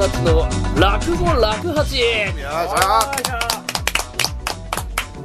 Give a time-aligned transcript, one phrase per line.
[0.00, 0.48] 八の
[0.80, 2.02] 落語落八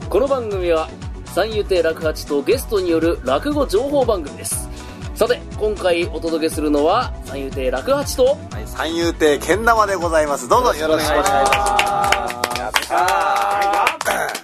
[0.09, 0.89] この番組は
[1.27, 4.67] 三遊亭落八とゲストによる落語情報番組です。
[5.15, 10.49] さて今回お届けするのは三遊亭落八とょはい、三遊亭けん玉でございます。
[10.49, 12.59] どうぞよろしくお願いします。
[12.59, 13.95] やった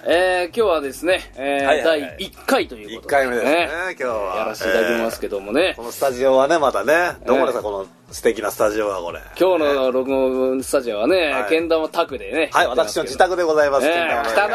[0.04, 2.16] えー、今日はですね、えーはいはいはい。
[2.18, 4.36] 第1回というー1ことで、回目ですね今日は。
[4.36, 9.20] やらせていただきますけどもね、このスタジオはねまたねどこですか、この素敵なスタジオはこれ。
[9.40, 11.48] 今日の録音スタジオはね、はい。
[11.48, 13.94] けん玉タクでねはい私の自宅でございます、ええ
[14.26, 14.48] けん玉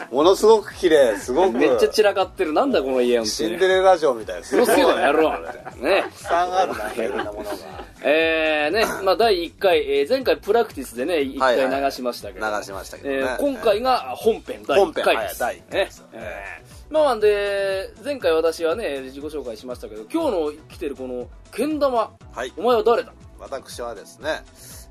[0.00, 1.58] の汚ものすごく綺麗すごく。
[1.58, 2.52] めっちゃ散らかってる。
[2.54, 6.02] なんだこの家シにンデレラ城みたいですうるせえなやろうね。
[6.02, 7.56] たくさんあるないろんなものが。
[8.02, 11.70] えーね、まあ第1回、えー前回プラクティスでね、1はいはい。
[11.70, 15.42] 回流しましたけど、流しましたけど今回が本編第1本編回です。
[15.42, 15.98] はい第一回ねです。
[15.98, 16.10] よね。
[16.14, 22.52] えーまあで、前回私はね、自己紹介しましたけど、今日の来てるこの、けん玉、はい。
[22.56, 23.12] お前は誰だ？
[23.40, 24.44] 私はですね、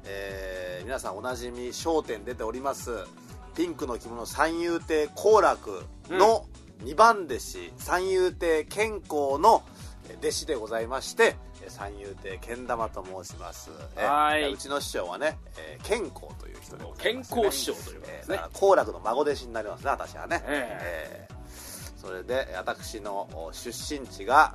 [0.04, 2.92] えー皆さんおなじみ『笑点』出ております
[3.56, 6.46] ピンクの着物三遊亭好楽の
[6.84, 9.64] 2番弟子、三遊亭健康の
[10.20, 13.72] 弟子でございましてえー三遊亭けん玉と申します。
[13.96, 14.52] えーはい。
[14.52, 18.40] うちの師匠はね、えー健康という人でござい健ます、ね、康師匠ということですね。
[18.44, 21.28] えー楽の孫弟子になりますね私はね、え。
[21.30, 21.33] えー
[22.04, 24.54] それで私のお出身地が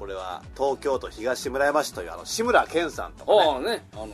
[0.00, 3.38] これは東京都東村山市というあの志村けんさんとかね。
[3.38, 4.08] ああね、あの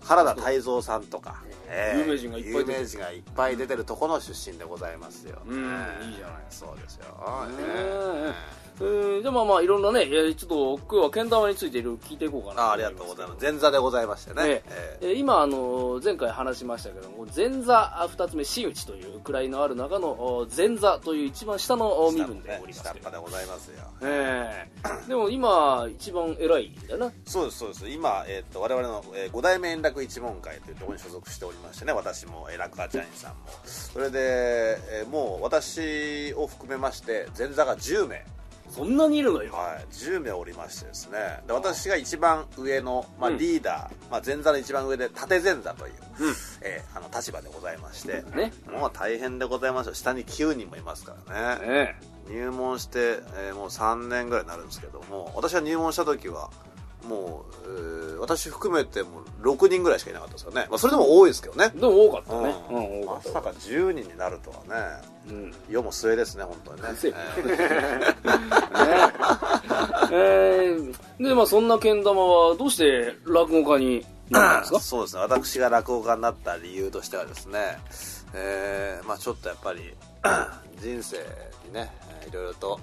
[0.00, 1.42] 原田泰造さんとか、
[1.98, 2.72] 有名人がいっぱい出てる。
[2.72, 5.58] 有名人がいっぱい出てるところの出身でございますよ、うん
[6.02, 8.60] えいいじゃないそうですよ、ねえ。
[8.82, 13.42] えー、でもまあいろんなね、えーちょっと今日はけん玉についていろいろ聞いていこうかなあありがとうございます。
[13.42, 14.98] 前座でございましてね、ええ。
[15.02, 23.84] えー今あの前回話しましたけども前座2つ目真打ちという位のある中のお前座という一番下のお身分でおります下っ端でございますよ。
[24.02, 24.66] え
[25.06, 25.08] え。
[25.08, 27.12] でも今一番偉いんだな。
[27.26, 27.88] そうですそうです。
[27.90, 33.36] 今、えー、と我々の、えー五代目円楽一門会というところに所属しておりましてね私もえー楽八兄さんも。
[33.64, 38.24] それで、えーもう私を含めまして前座が10名。
[38.70, 41.40] そんなにいるの今はい、10名おりましてですね。
[41.44, 43.38] で私が一番上の、まあ、うん。
[43.38, 46.34] リーダー、まあ、前座の一番上で縦前座という、うん。
[46.62, 48.52] えーあの立場でございまして、ね。
[48.70, 49.94] もう大変でございますよ。
[49.94, 51.66] 下に9人もいますからね。
[51.66, 52.00] ね。
[52.28, 56.50] 入門して、えーもう3年ぐらいになるんですけども私が入門した時は
[57.08, 61.70] もう、えー私含めてもう6人ぐらいしかいなかったですよね、まあ、それでも多いですけどね。
[61.74, 62.54] でも多かったね。
[62.70, 64.58] ううんまさか10人になるとは
[64.98, 65.02] ね。
[65.30, 65.54] うん。
[65.70, 66.88] 世も末ですね本当にね。
[70.12, 70.76] え
[71.18, 74.80] でまあそんなけん玉はどうして落語家になったんですか？
[74.84, 75.22] そうですね。
[75.22, 77.78] 私が落語家になった理由としてはですね、
[78.34, 79.94] えーまあ、ちょっとやっぱり
[80.80, 81.16] 人生
[81.66, 82.78] にねえーいろいろと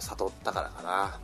[0.00, 1.18] 悟ったからかな、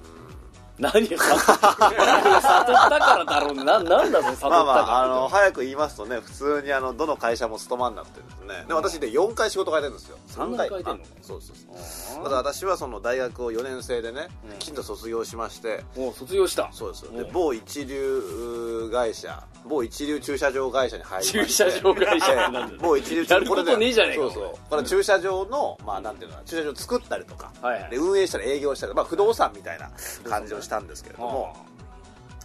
[0.82, 3.64] 何を悟った悟ったからだろうね。
[3.64, 4.50] ななんだそれ悟ったから。
[4.50, 8.64] まあまああの早く言いますとね普通にあのどの会社も勤まんなってですね。
[8.66, 10.18] で私で4回仕事変えてるんですよ。
[10.26, 10.70] そん3回。
[10.70, 11.02] な変えてんの？
[11.04, 12.20] あそうそうそう。
[12.20, 14.58] あまず私はその大学を4年生でねうん。
[14.58, 15.84] きちんと卒業しまして。
[15.96, 16.68] もう卒業した。
[16.72, 21.64] そうですでうん某一流会社某一流駐車場会社に入りまして。
[21.70, 22.68] 駐車場会社なんだよ。
[22.80, 24.54] 某一流やることねえじゃねえかそうそう。
[24.68, 27.52] これ駐車場のまあなんていうの駐車場作ったりとか。
[27.62, 27.90] はいはい。
[27.90, 28.94] で運営したり営業したり。
[28.94, 29.90] まあ不動産みたいな
[30.28, 31.54] 感じをしたんですけれども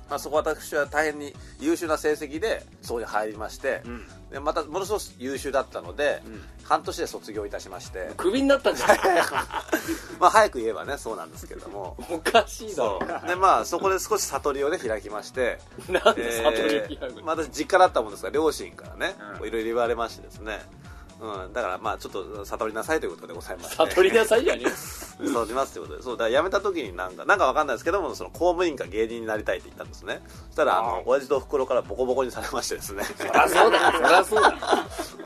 [0.09, 4.07] まあそこ私は大変に優秀な成績でそこに入りましてうん。
[4.31, 6.41] でまたものすごく優秀だったのでうん。
[6.63, 8.11] 半年で卒業いたしまして。
[8.17, 8.99] クビになったんじゃない？
[10.19, 11.95] まあ早く言えばねそうなんですけれども。
[12.09, 12.99] おかしいだろ。
[13.27, 19.47] でまあそこで少し悟りをね開きましてなんで悟りえ開くーまあ、私実家だったもんですから両親からねうん。
[19.47, 20.61] いろいろ言われましてですね、
[21.21, 24.63] うん、だからまあちょっと悟りなさいということでございます、悟りなさいじゃね
[25.19, 26.03] 悟りますということで。
[26.03, 30.21] そうだから辞めた時になんかなんかわかんないですけどもその公務員か芸人になりたいって言ったんですね。
[30.47, 33.03] そしたらあの親父と袋からボコボコにされましてですね。
[33.03, 34.57] そりゃそうだそりゃそうだ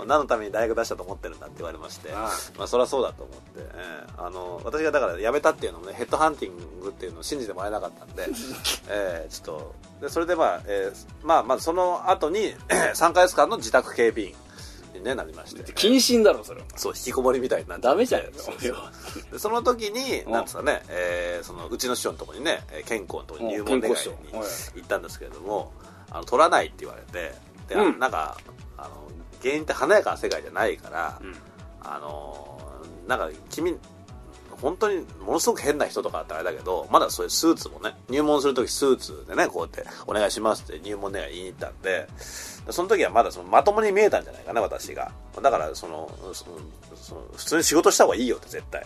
[0.08, 2.12] 何のために大学出したと思ってるんだって言われまして。
[2.14, 8.28] あまあそりゃそうだと思って、えーあの私がだから辞めたっていうのもねヘッドハンティングっていうのを信じてもらえなかったんで、
[8.88, 12.56] えーちょっとでそれでまあ、えーまあまずその後に
[12.94, 14.36] 3ヶ月間の自宅警備員
[15.00, 15.64] に、ね、なりまして。
[15.74, 16.68] 謹慎だろそれは。
[16.76, 18.30] そう引きこもりみたいになダメじゃんよ。
[18.36, 20.32] そうそ の時にうん。
[20.32, 25.74] なんですかね、えーそのうちの師匠のところにねえー健康のところに入門願いに行ったんですけれども
[26.10, 27.34] あの取らないって言われて
[27.68, 28.00] で、うん。
[28.00, 28.38] なんか
[28.78, 28.90] あの
[29.42, 31.36] 芸人って華やかな世界じゃないから、うん。
[31.82, 32.60] あの
[33.08, 33.78] なんか君
[34.62, 42.08] 本当にものすごく変な人とかだったらあれだけどまだそういうスーツもね入門する時スーツでねこうやって「お願いします」って入門願い言いに行ったんでで
[42.70, 45.12] その時はまだそのまともに見えたんじゃないかな私が。
[45.42, 46.58] だからそのその
[46.96, 48.86] その普通に仕事した方がいいよって絶対、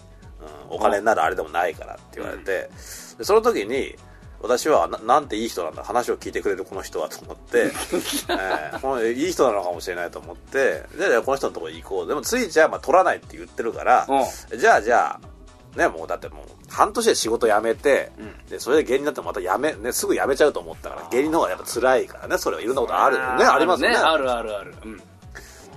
[0.69, 2.69] うん、お金になるあれでもないからって言われて、
[3.17, 3.95] でその時に
[4.41, 7.71] 私はななんていい人なんだ話を聞いてくれるこの人はと思って、
[8.29, 12.07] えーこのいい人なのかもしれないと思ってじゃあじゃあこの人のところに行こう。
[12.07, 14.07] でもついちゃまあ取らないって言ってるから、
[14.55, 15.34] じゃあじゃあ
[15.75, 18.11] ねもうだってもう半年で仕事辞めて、
[18.49, 24.75] でそれで芸人になってもまた辞め、ね、すぐ辞めちゃうと思ったから芸人の方がやっぱ辛いからねそれはいろんなことあるよねありますよねあるあるある。
[24.83, 25.01] うん。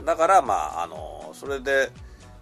[0.04, 1.90] だからまああのそれで、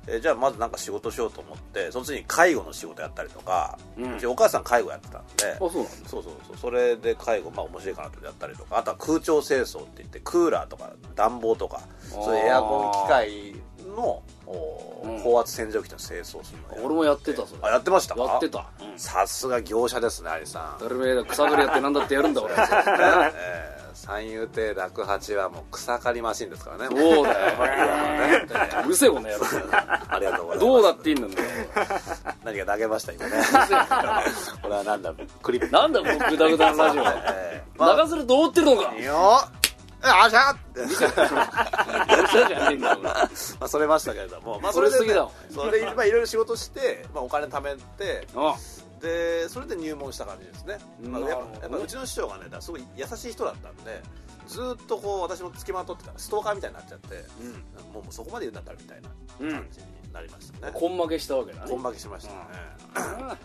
[0.06, 5.90] えーじゃあまずなんか仕事しようと思ってその次に介護の仕事やったりとか、うんうちお母さん介護やってたんであ、そうなんだ。
[6.06, 13.56] そうそうそうそれで介護まあ面白いかなとやったりとかあとは空調清掃って言ってクーラーとか暖房とかそういうエアコン機械
[13.96, 14.22] の
[15.24, 17.60] 高圧洗浄機の清掃するの俺もやってた、それ。
[17.62, 18.14] あやってました？
[18.14, 18.66] かやってた。
[18.80, 18.98] うん。
[18.98, 20.82] さすが業者ですね有さん。
[20.82, 26.94] 誰めだ草刈りやってなんだってやるんだ俺 えー三遊亭楽八はもう草刈りマシンですからね。
[27.00, 27.56] そうだよ
[28.84, 29.44] うるせえこの野郎
[30.10, 30.60] ありがとうございます。
[30.60, 31.48] どうだって言うんだよ
[32.44, 33.32] 何か投げました今ね？
[34.62, 35.12] これはなんだ
[35.42, 35.72] クリップ。
[35.72, 37.02] なんだこのグダグダのラジオ。
[37.04, 38.02] えーまあ。
[38.04, 38.92] 流せると思ってるのか。
[38.94, 39.40] いいよ
[40.02, 43.28] あしゃってうじゃねえんだま
[43.60, 45.30] あそれましたけれども、まあ、それですぎだわ。
[45.50, 48.56] それで、まあ、いろいろ仕事して、まあ、お金貯めてあ
[49.00, 54.02] でそれで入門した感じですね、まあ、やっぱやっぱうちの師匠がねすごい優しい人だったんで
[54.46, 57.24] ずーっとこう私も付きまとってたらストーカーみたいになっちゃって、
[57.92, 59.08] もうもうそこまで言うんだったらみたいな
[59.58, 60.96] 感じになりましたね、こん。
[60.96, 61.70] 負けしたわけだね。
[61.70, 62.38] こん負けしましたね、
[62.94, 63.36] あ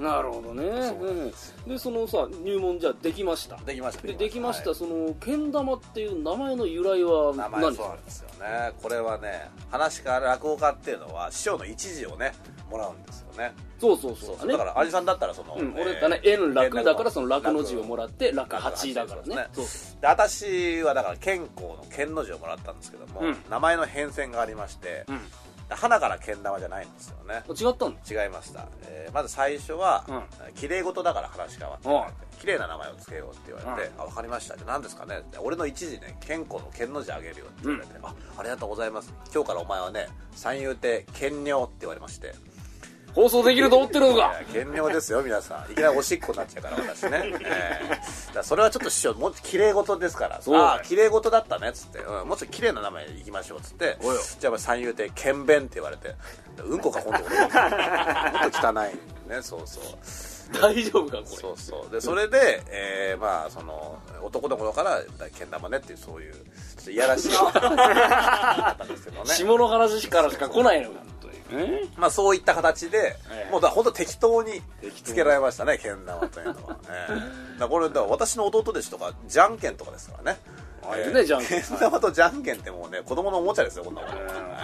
[0.00, 0.64] なるほどね。
[1.66, 3.56] でそのさ入門じゃあできました。
[3.58, 4.06] できました。
[4.06, 4.78] でできました、はい。
[4.78, 7.74] そのけん玉っていう名前の由来は名前何？
[7.76, 8.72] そうなんですよね。
[8.82, 12.32] これはね話から落語家っていうのは師匠の一字をね
[12.70, 13.52] もらうんですよね。
[13.78, 14.26] そうそうそう。
[14.28, 16.20] そうそうだから有さんだったらその、うん、えー俺だね。
[16.24, 19.36] 円楽だからその楽の字をもらって楽楽八だからね。
[19.36, 23.36] 楽そうで私はだから健康の健の字をもらったんですけども、うん。
[23.50, 25.20] 名前の変遷がありまして、うん
[25.76, 27.42] 花からけん玉じゃないんですよね。
[27.48, 30.52] 違ったんだ違いました、えーまず最初はうん。
[30.54, 31.88] 綺麗事だから話変わって。
[31.88, 32.02] うん
[32.40, 35.18] 綺麗な名前を付けようって言われて「あ分かりました」って何ですかね？
[35.18, 39.12] って俺の一字ね健康の健の字あげるよって言われて「あありがとうございます。
[39.30, 42.34] 今日からお前はね三遊亭健尿」って言われまして
[43.14, 44.40] 放送できると思ってるのか。
[44.50, 45.72] いや減量ですよ皆さん。
[45.72, 47.80] いきなりおしっこになっちゃうから私ね、 え
[48.30, 48.34] え。
[48.34, 50.40] だそれはちょっと師匠もっと綺麗事ですから。
[50.40, 53.98] そうああ綺麗事だったねっつって、うん、もうちょっと綺麗な名前でいきましょうっつって。
[54.38, 56.14] じゃあ三遊亭剣弁って言われて。
[56.64, 57.50] うんこか今度俺もっ
[58.50, 59.30] と汚い。
[59.30, 59.84] ねそうそう。
[60.60, 61.26] 大丈夫かこれ。
[61.36, 61.92] そうそう。
[61.92, 65.00] でそれで、えーまあその男の頃から
[65.36, 66.40] けん玉ねっていうそういうちょ
[66.82, 67.30] っといやらしい。
[67.32, 69.34] だったんですけどね。
[69.34, 71.00] 下の話からしか来ないのか
[71.96, 73.50] まあそういった形で、ええ。
[73.50, 74.62] もうだ本当適当に
[75.04, 76.76] つけられましたね、けん玉というのは。
[76.88, 77.24] え えだか
[77.60, 80.40] らこれ、だ私の弟弟子とか、じゃんけんとかですからね。
[80.82, 81.62] あねじゃんけん。
[81.62, 84.10] けん玉とじゃんけんってもうね、子供のおもちゃですよ、こんなもん。
[84.10, 84.16] 子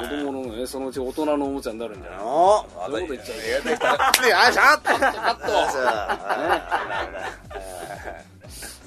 [0.09, 2.21] 供のねそのうち大人のおもちゃになるんじゃない？
[2.23, 3.05] おーそうい。
[3.05, 4.97] うこと言っちゃうしょっとカ
[5.33, 5.37] ッ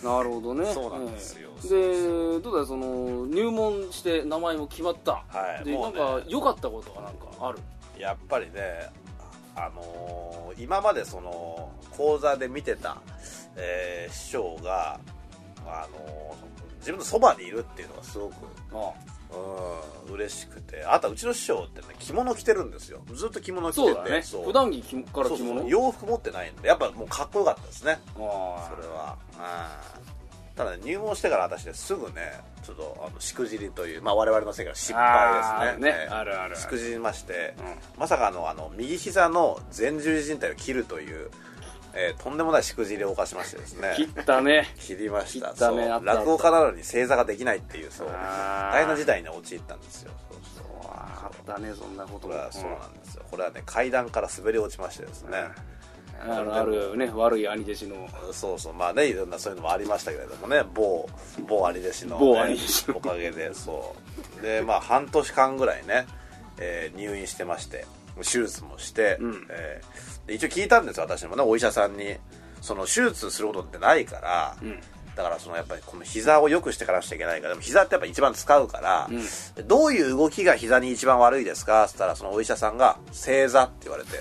[0.02, 0.08] ト。
[0.08, 0.74] なるほどね。
[0.74, 1.50] そうなんですよ。
[1.50, 5.24] うんでどうだよその入門して名前も決まった、
[5.66, 5.84] でなはい。
[5.84, 7.60] もうんねか良かったことがなんかある？
[8.00, 8.90] やっぱりね、
[9.56, 13.02] あのー今までその講座で見てた、
[13.56, 15.00] えー師匠が、
[15.66, 16.50] あのー
[16.80, 18.34] 自分のそばにいるっていうのがすごく
[18.74, 18.94] あ
[20.08, 23.02] うん嬉しくてあとはうちの師匠ってね着物着てるんですよ。
[23.14, 24.22] ずっと着物着ててそうだね。
[24.24, 24.46] そう。
[24.46, 25.68] 普段着きから着物？
[25.68, 28.00] 洋服持ってないんでやっぱもうかっこよかったですね。
[28.16, 28.70] あ。
[28.74, 29.18] それは。
[29.34, 30.19] うん
[30.60, 35.92] ただね入門してから私ですぐねちょっとあのしくじりというまあ我々の世界の失敗ですね。
[35.94, 36.14] ねええ。
[36.14, 37.56] あるあるしくじりまして、
[37.96, 41.32] うまさかあのあの右膝の前十字靭帯を切るという、
[41.94, 43.94] えーとんでもないしくじりを犯しましてですね。
[43.96, 44.68] 切ったね。
[44.78, 45.72] 切りました。
[45.72, 48.08] ね落語家なのに正座ができないっていうそう。
[48.10, 50.12] 大変な事態に陥ったんですよ。
[50.30, 50.92] そうそう。
[50.92, 52.28] あったねそんなこと。
[52.28, 55.79] これはそうなんですよ、これはね階段から滑り落ちましてですね、うん
[56.28, 58.10] あるあるね悪い兄弟子の。
[58.32, 58.74] そうそう。
[58.74, 60.64] まあねいろんなそういうのもありましたけれどもね。
[60.74, 61.08] 某
[61.48, 62.98] 某兄弟子の、ね、某兄弟子の。
[62.98, 63.96] おかげでそ
[64.40, 64.42] う。
[64.42, 66.08] でまあ半年間ぐらいね、
[66.58, 67.86] えー入院してまして
[68.18, 69.48] 手術もして、うん。
[69.50, 71.44] えーで一応聞いたんですよ私もね。
[71.44, 72.18] お医者さんに。
[72.62, 74.82] その手術することってないから、ん
[75.20, 79.10] だからそのやっぱりこの膝を良くしてからしちゃいけないからでも膝ってやっぱ一番使うから、
[79.58, 81.84] うどういう動きが膝に一番悪いですか？
[81.84, 84.12] って言ったらそのお医者さんが正座って言われて。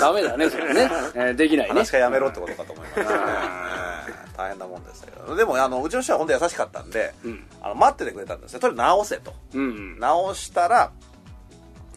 [0.00, 0.82] ダメだねそれね。
[1.16, 1.72] えーできないね。
[1.72, 5.34] 話がやめろってことかと思いましたね、ええ大変なもんでしたけど。
[5.34, 7.44] でもあのうちの人は本当優しかったんで、うん。
[7.60, 9.34] あの待っててくれたんですねとりあえず直せと。
[9.54, 9.98] うんうん。
[9.98, 10.92] 直したら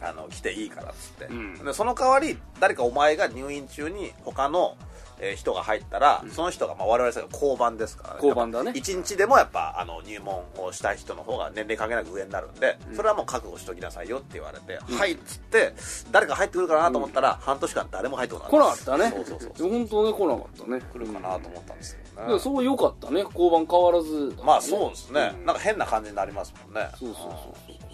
[0.00, 1.54] あの来ていいからっつって、うん。
[1.64, 4.76] でその代わり誰かお前が入院中に他の
[5.20, 8.72] えー人が入ったら、その人がまあ我々さ交番ですから交番だね。
[8.72, 15.74] 1日でもやっぱあの入門をした人の方が年齢関係なく上になるんで、それはもう覚悟しときなさいよって言われて、はいっつって
[16.10, 19.10] 誰か入ってくるかなと思ったら、半年間誰も入ってこな来なかっかったね。
[19.10, 20.80] そうそうそう本当ね来なかったね。
[20.92, 23.20] 来るかなと思ったんですけどね、そう良かったね。
[23.22, 25.46] 交番変わらずまあそうですね、うん。
[25.46, 26.88] なんか変な感じになりますもんね。
[26.98, 27.91] そうそうそうそう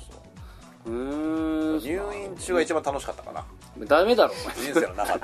[0.88, 3.44] 入院中が一番楽しかったかな。
[3.86, 4.32] ダメだろ。
[4.46, 5.20] お人生の中で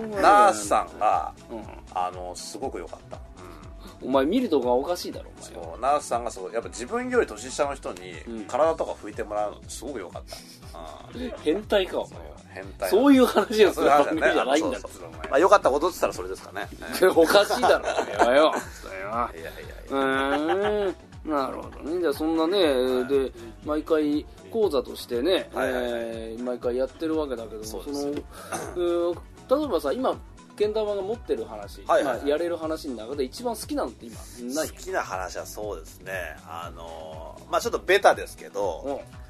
[0.00, 1.62] 前ナースさんがうん。
[1.94, 3.18] あのすごく良かった、
[4.02, 8.44] お前見るとこがおかしいだろお前そうナースさんがすごいやっぱ自分より年下の人にうん。
[8.46, 11.32] 体とか拭いてもらうのすごく良かった、うん。
[11.42, 12.24] 変態かお前は。
[12.52, 14.78] 変態そういう話をする番組じゃないんだ。
[14.78, 16.68] っそうそうつうのおまあ良かったことって言ったらそれですかね、
[17.00, 17.86] 前 おかしいだろ
[18.20, 18.46] お前は。
[18.46, 19.74] よそれはいやいやいや。
[19.90, 20.96] うーん。
[21.30, 22.00] なるほどね。
[22.00, 23.32] じゃあそんなね、で
[23.64, 25.82] 毎回講座としてね、はいはい。
[25.82, 29.14] はいえー毎回やってるわけだけどもその、 えー
[29.50, 30.16] 例えばさ今
[30.56, 32.04] けん玉が持ってる話、はい。
[32.04, 34.16] はいはいまあ、やれる話の中で一番好きなのって今
[34.54, 34.70] ない？
[34.70, 36.12] 好きな話はそうですね。
[36.46, 39.24] あのまあちょっとベタですけどうん。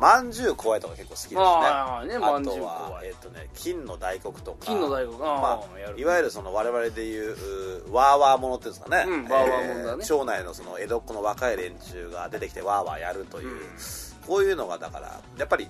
[0.00, 1.40] まんじゅう怖いとか結構好きですね。
[1.40, 10.04] ああねあとはえっとね、金の大黒とか金の大黒まあ、いわゆるその我々でいううワーワーものっていうんですかね、うんワーワーものだね。
[10.04, 13.58] 町内のその江戸っ子の若い連中が出てきてワーワーやるという、うん
[14.28, 15.68] こういうのがだからやっぱり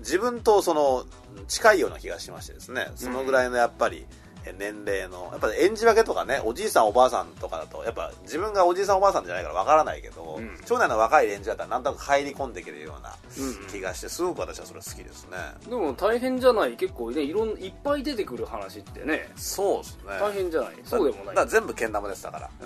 [0.00, 1.04] 自分とその
[1.48, 2.88] 近いような気がしましてですね。
[2.96, 4.06] そのぐらいのやっぱり、
[4.44, 10.56] え年齢のやっぱり演じ分けとかねおじいさんおばあさんとかだとやっぱ自分がおじいさんおばあさんじゃないからわからないけど、うん。
[10.64, 15.36] 町内の若い連中だったらなんとなく入り込んでいけるようなうん気がしてすごく私はそれ好きですね、
[15.68, 16.76] でも大変じゃない？
[16.76, 19.28] 結構ねいろんいっぱい出てくる話ってね。
[19.36, 20.02] そうですね。
[20.20, 20.74] 大変じゃない？
[20.84, 21.34] そうでもない。
[21.34, 22.50] だ全部けん玉ですだから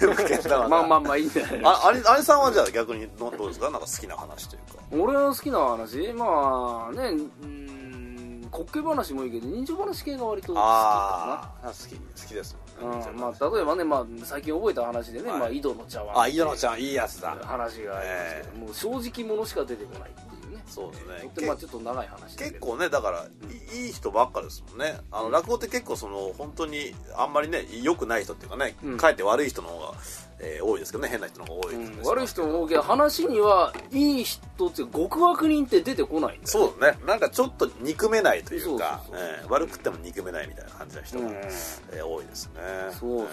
[0.00, 3.70] 全部けん玉まあまあまあいいんじゃないああれあれさんはじゃあ逆にどどうですか？
[3.70, 4.82] なんか好きな話というか。
[4.92, 6.12] 俺の好きな話？
[6.12, 7.08] まあね
[7.42, 15.40] うーん滑稽話もいいけど人情話系が割と好きかああ好き好きですもんな、うんまあ、例えばね、まあ、最近覚えた話でね、はい。
[15.40, 16.20] まあ、井戸の茶碗。
[16.20, 17.36] あ井戸のちゃんいいやつだ。
[17.42, 18.88] 話がありますけど、えもう正
[19.24, 20.30] 直者しか出てこないっていう。
[20.30, 20.33] ね
[20.66, 21.06] そうです
[21.40, 21.46] ね。
[21.46, 23.26] まあちょっと長い話だけ結ど構ねだから
[23.74, 24.98] いいい人ばっかですもんね。
[25.12, 28.96] あの落語って結構その本当にあんまりね良くない人っていうかね、うん。
[28.96, 29.92] かえって悪い人の方が、
[30.40, 31.10] えー多いですけどね。
[31.10, 32.02] 変な人の方が多いうん。
[32.06, 36.98] 悪い人も多いけど話にはいい人って極悪人って出てこないんだよそうね。
[37.06, 39.02] なんかちょっと憎めないというか
[39.48, 41.34] 悪くても憎めないみたいな感じの人が、うん。
[41.34, 42.60] えー多いですね。
[42.98, 43.28] そうそうそう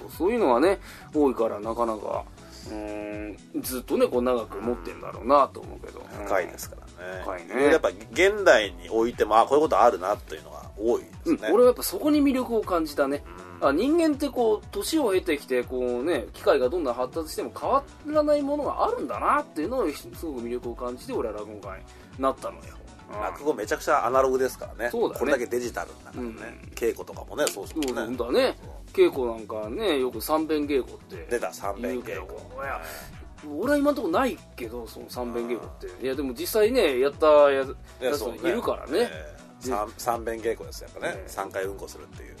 [0.00, 0.10] そう。
[0.18, 0.78] そういうのがね
[1.14, 2.24] 多いからなかなか
[2.70, 6.02] うーんずっとねこう長く持ってんだろうなと思うけど。
[6.24, 7.22] 深いですからね。
[7.22, 7.64] 深いね。
[7.66, 13.24] やっぱ現代においてもあこういうことあるなというのが多いですうんね、俺はやっぱそこに魅力を感じたね。
[13.60, 13.68] うん。
[13.68, 21.84] あ人間ってこう年を経てきてこうね機械がどんどん発達しても変わらないものがあるんだなっていうのをすごく魅力を感じて俺は落語家に
[22.18, 22.62] なったのよ、
[23.14, 23.20] うん。
[23.20, 24.90] 落語めちゃくちゃアナログですからね。
[24.90, 26.36] そうだねこれだけデジタルだからね、うん。
[26.74, 28.56] 稽古とかもねそうですもんそうねだね
[28.94, 31.26] 稽古なんかねよく三遍稽古って。
[31.30, 32.34] 出た三遍稽古
[33.60, 36.04] 俺は今のところないけどその三遍稽古って。
[36.04, 39.10] いやでも実際ねやったやいややついるからね。
[39.10, 39.34] えー
[39.64, 41.12] 三三遍稽古ですやっぱね。
[41.16, 41.28] ええ。
[41.28, 42.36] 三回うんこするっていう。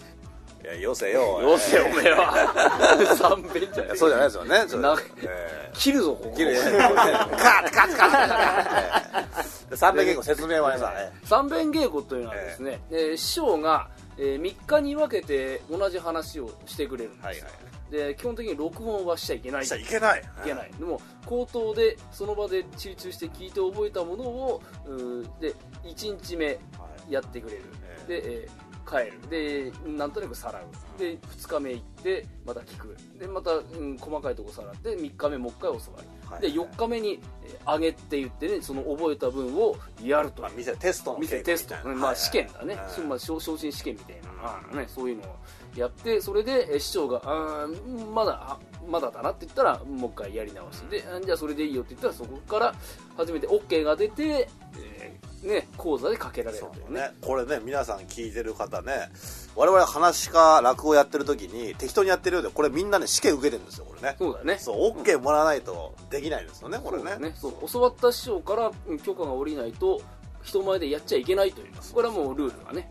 [0.62, 3.14] いやよせよよせおえめえは。
[3.16, 4.44] 三遍じゃそうじゃないですよ
[4.80, 4.94] ね
[5.74, 6.36] 切るぞここ。
[6.36, 6.54] 切る。
[6.54, 8.16] カッカッカッカ
[9.20, 17.50] ッで三遍稽古説明はね三遍稽古というのはですね、えー師匠が、え3日に分けて同じ話をしてくれるんです、はいはい
[17.90, 19.66] で基本的に録音はしちゃいけない。
[19.66, 20.20] しちゃいけない。
[20.20, 20.70] いけない。
[20.78, 24.62] でも口頭でその場で集中して聞いて覚えたものを
[25.38, 25.54] で
[25.84, 26.52] 1日目は
[27.08, 27.12] い。
[27.12, 27.62] やってくれる、
[28.08, 29.28] えで、えー帰る。
[29.30, 30.98] でなんとなくさらう。
[30.98, 32.96] で2日目行ってまた聞く。
[33.18, 40.42] でまた、うん、細かいとこさらって3日目もう一回教わる、はいで4日目に、えー上げって言ってねその覚えた分をやると。
[40.42, 43.08] まあ見せテストの見せテスト、うんまあ、試験だね、うん。
[43.08, 45.36] まあ、昇昇進試験みたいな、あね、そういうのを
[45.76, 52.74] やってそれでえ市長があーまだあまだだなって言ったらもう一回やり直しであじゃあそれでいいよって言ったらそこから
[53.16, 57.00] 初めて OK が出て、えーね、講座でかけられるそといううね。
[57.00, 59.10] ねこれね皆さん聞いてる方ね
[59.54, 64.16] 我々話し家落語やってる時に適当にやってるようでこれみんなね試験受けてるんですよこれね。
[64.18, 64.58] そうだね。
[64.58, 67.02] そう OK もらわないとできないんですよねこれね。
[67.02, 67.34] そうだね。
[67.36, 70.00] そう教わった師匠からうん許可が下りないと
[70.42, 72.90] 人前でやっちゃいけないというこれはもうルールがね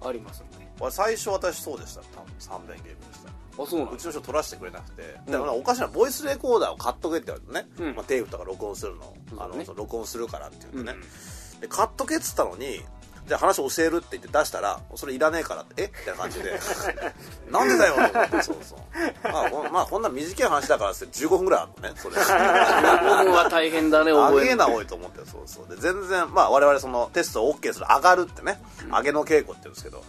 [0.00, 0.68] ありますんで。
[0.80, 2.00] 俺最初私そうでした。
[2.00, 5.32] 多分三遍ゲームでしたあそううちの人取らせてくれなくて、うん。
[5.32, 7.96] だからおかしなボイスレコーダーを買っとけって言われてね、うん。
[7.96, 11.08] まあ、テープとか録音するの,、あのその録音するからって言ってね、うん
[11.60, 12.82] で買っとけっつったのに
[13.26, 15.86] じゃあ話教えるって言って出したらそれいらねえからってえ？
[15.86, 16.58] みたいな感じで。
[17.50, 18.78] なんでだよと思ってそうそう。
[19.24, 22.16] まあほんまあこんな短い話だからって15分ぐらいあるのねそれ。
[22.16, 24.46] 15分は大変だねあ覚える。
[24.46, 25.68] げえな多いと思ってそうそう。
[25.68, 28.62] で全然まあ我々そのテストを OK する上がるってね。
[28.88, 30.02] 上げの稽古って言うんですけど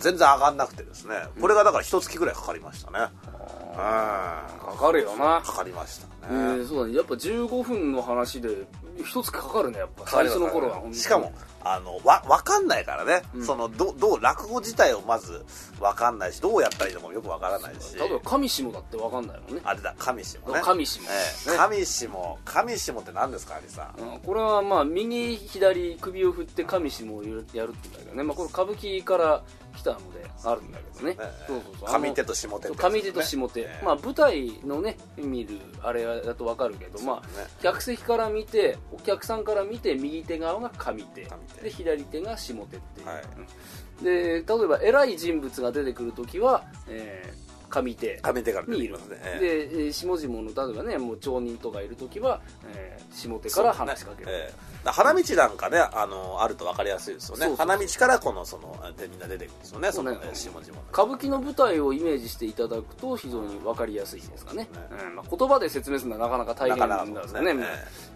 [0.00, 1.16] 全然上がんなくてですね。
[1.40, 2.98] これがだから一月ぐらいかかりましたね。
[2.98, 3.76] うん。
[3.76, 5.42] かかるよな。
[5.42, 6.96] かかりましたえね、ー、そうだね。
[6.96, 8.66] やっぱ15分の話で
[9.04, 10.06] 一つかかるねやっぱ。
[10.06, 10.94] 最初の頃は本当に。
[10.94, 15.44] しかもあのわ分かんないからね、そのどどう落語自体をまず
[15.80, 17.96] 分かんないしどうやったらいいのかもよく分からないし。
[17.96, 19.60] 例えば上下だって分かんないもんね。
[19.64, 20.62] あれだ上下ね。
[20.62, 21.04] 上下え
[21.46, 21.50] え。
[21.50, 24.00] ね上下上下って何ですか有さん。
[24.00, 29.42] うんこれはまあ右左首を振って上下をやるって言うんだけどね、まあ、これ歌舞伎から
[29.76, 31.46] 来たのであるんだけどね、ええ。
[31.46, 32.00] そうそうそう。
[32.00, 32.74] 上手と下手ね。
[32.76, 33.84] 上手と下手、ええ。
[33.84, 37.46] まあ舞台のね見るあれだと分かるけど、まあね。
[37.62, 41.24] 客席から見てお客さんから見て右手側が上手。
[41.62, 47.43] で左手が下手っていう、で例えば偉い人物が出てくるときは、えー
[47.82, 48.20] 上手。
[48.22, 49.40] 上手から出てきますね、ええ。
[49.40, 52.40] でえー下々の例えばねもう町人とかいるときは、
[52.74, 54.54] えー下手から話しかける、ねええ。
[54.84, 57.54] だから花道なんかねあのあると分かりやすいですよね。
[57.56, 59.92] 花道からこのそのでみんな出てくるんですよね。
[59.92, 60.18] そのね。
[60.18, 60.74] ね下々の。
[60.92, 64.64] 歌舞伎の舞台をイメージしていただくと非常に分かりやすいですかね。
[64.64, 64.68] ね。
[65.08, 67.54] うんまあ、言葉で説明するのはなかなか大変なんですよね。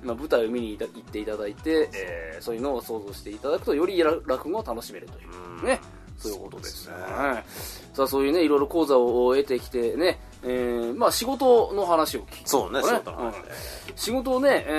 [0.03, 5.29] まあ、舞台を見に行っていただいて、えーそういうのを想像していただくとより落語を楽しめるという
[5.62, 5.79] うん
[6.26, 6.94] ねそういうことですね。
[7.94, 13.44] さあそういうねいろいろ講座を得てきてね、えーまあ仕事の話を聞くそうねね仕事の話でうん
[13.96, 14.72] 仕事をね、え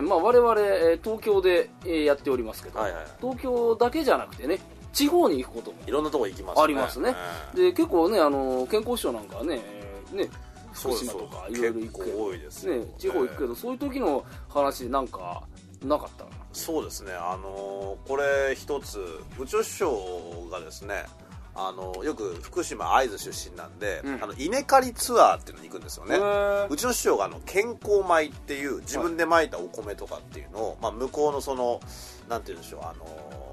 [0.00, 4.58] ーまあ、我々えー東京でえーやっておりますけど、はいはい東京だけじゃなくてね
[4.92, 7.14] 地方に行くこともいろんなとこ行きますありますね、
[7.54, 10.28] ええで結構ねあの健康師匠なんかはね,、えーね
[10.72, 15.42] 福島とかいろいろ行結くけどね、地方行くけど、そういう時の話でなんか
[15.84, 16.41] なかったかな？
[16.52, 17.12] そうですね。
[17.12, 18.98] あのこれ一つ
[19.38, 21.04] 部長師匠がですね
[21.54, 24.22] あのよく福島会津出身なんで、うん。
[24.22, 26.16] あの稲刈りツアーっていうのに行くんですよね。
[26.16, 26.68] へー。
[26.68, 31.80] うちの師匠があの健康米っていう自分でまいたお米とかっていうのを、まあ、向こうのその
[32.28, 33.52] なんて言うんでしょうあの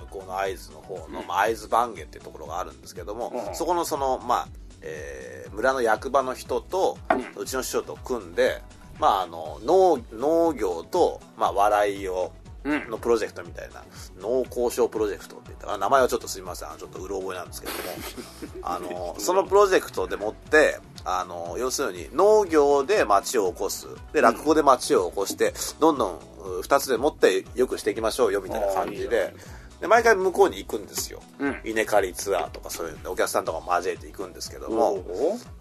[0.00, 3.54] 向こうの会津の方の、まあ、会津番下っていうところがあるんですけども、うん。
[3.54, 4.48] そこのそのまあ
[4.82, 6.98] えー村の役場の人と、
[7.34, 8.62] うちの師匠と組んで、
[8.98, 12.32] まあ、あの農農業と、まあ、笑いを
[12.66, 12.90] うん。
[12.90, 13.84] のプロジェクトみたいな
[14.20, 16.68] 農交渉プロジェクトって言ったら名前はちょっとすみません。
[16.78, 17.78] ちょっとうろ覚えなんですけども。
[18.62, 23.86] あのそのプロジェクトでもってあの要するに農業で町を起こす。
[24.12, 26.18] で落語で町を起こしてどんどん
[26.62, 29.32] 2つでもってよくしていきましょうよみたいな感じで。
[29.80, 31.60] で毎回向こうに行くんですよ、うん。
[31.62, 35.04] 稲刈りツアーとかそういうのでお客さんとかも交えていくんですけどおも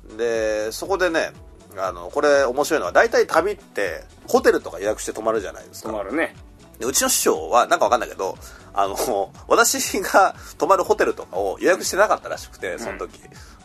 [0.07, 0.17] ー。
[0.17, 1.33] でそこでね
[1.77, 5.89] あのこれ面白いのは大体旅ってホテルとか予約して泊まるじゃないですか。
[5.89, 6.35] 泊まるね。
[6.79, 8.37] でうちの師匠はなんかわかんないけど
[8.73, 13.19] あの 私が泊まるホテルとかを予約してなかったらしくてその時、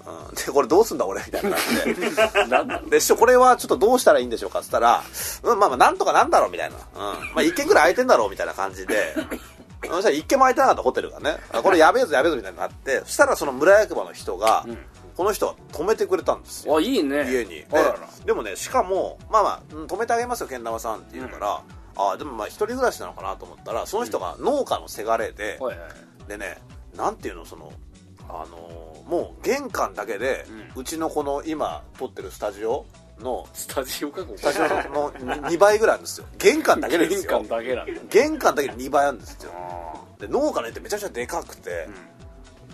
[0.06, 0.34] うん。
[0.34, 2.90] でこれどうすんだ俺みたいな感じで。
[2.90, 5.02] で師匠これはちょっとどうしたらいいんでしょうかっつったら、
[5.42, 9.14] うん、まあまあなんとかなんだろうみたいな、うん、まあ一軒ぐらい空いてんだろうみたいな感じで。
[9.82, 11.38] そしたら一軒も空いてなかったホテルがね。
[11.52, 14.76] あこれやべえぞやべえぞみたいになってそしたらその村役場の人が、ん
[15.20, 16.78] この人は泊めてくれたんですよ。
[16.78, 17.30] あいいね。
[17.30, 17.50] 家に。
[17.50, 17.66] で
[18.24, 21.62] でもねしかもまあまあうん止めてあげますよけん玉さんって言うから、
[21.94, 25.90] あでもまあ一人暮らしなのかなと思ったらその人が農家のせがれで、はいはい
[26.26, 26.56] でね
[26.96, 27.70] なんていうのその
[28.30, 32.87] あのーもう玄関だけで、うちのこの今撮ってるスタジオ
[33.18, 36.26] のスタジオかスタジオの2倍ぐらいあるんですよ。
[36.38, 38.00] 玄関だけでです玄よ関だけなんだ。
[38.09, 39.52] 玄関だけで2倍あるんですよ。
[39.54, 41.88] あで農家の家ってめちゃくちゃでかくて、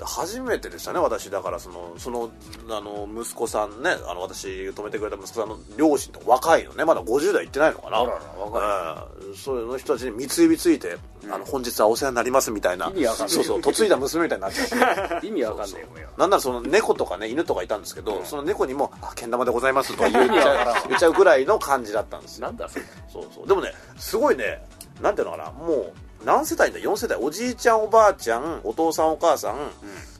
[0.01, 1.31] 初めてでしたね私。
[1.31, 2.31] だからそのその
[2.71, 8.03] あの息子さんねあの私止めてくれた息子さんの両親と若いのねまだ50代いってないのかな。
[8.03, 10.97] 若い、うん、そういう人たちに三つ指ついて、
[11.31, 12.91] あの本日はお世話になりますみたいな。
[12.91, 13.29] 意味わかんない。
[13.31, 15.81] そうそう嫁いだ娘みたいになっててー意味わかんない。
[15.81, 22.47] よよなんならその猫とかね犬とかいたんですけど、その猫にも「あけん玉でございます」とか言っちゃう言っちゃうぐらいの感じだったんですよ。
[22.47, 22.85] なんだそれ。
[23.13, 23.47] そうそう。
[23.47, 24.63] でもねすごいね
[25.01, 25.93] なんていうのかなもう
[26.25, 29.71] 何世帯だ？4世帯おじいちゃんおばあちゃんお父さんお母さん、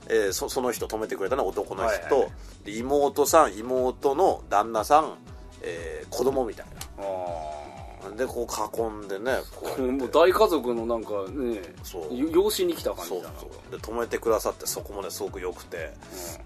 [0.09, 2.31] えーそその人止めてくれたのは男の人、はいはい
[2.69, 5.17] 妹さん妹の旦那さん、
[5.61, 6.65] えー子供みたい
[6.97, 12.15] あなでこう囲んでねこうもう大家族のなんかねそう。
[12.15, 13.39] よ養子に来た感じそうだな。
[13.39, 15.93] そうで止めてくださってそこもねすごく良くて、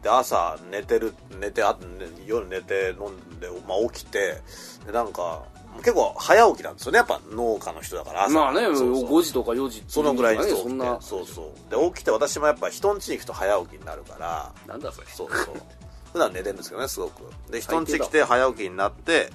[0.02, 1.80] で朝寝てる寝てあ、ね、
[2.26, 4.42] 夜寝て飲んで、まあ、起きて
[4.86, 5.44] でなんか
[5.78, 6.98] 結構早起きなんですよね。
[6.98, 8.34] やっぱ農家の人だから朝。
[8.34, 8.92] まあねそうそう。
[9.06, 10.98] 5時とか4時そのぐらいにそんな。
[11.02, 11.72] そうそう。
[11.72, 15.08] で起きて私もやっぱ人ん家に行くと早起きになるからなんだそれ。
[15.08, 15.56] そうそう。
[16.14, 17.24] 普段寝てるんですけどねすごく。
[17.52, 19.32] で人ん家来て早起きになって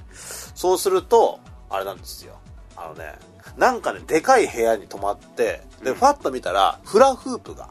[0.55, 2.35] そうするとあれなんですよ。
[2.77, 3.19] あのね
[3.57, 5.95] なんかねでかい部屋に泊まってで、うん。
[5.95, 7.69] ファッと見たらフラフープが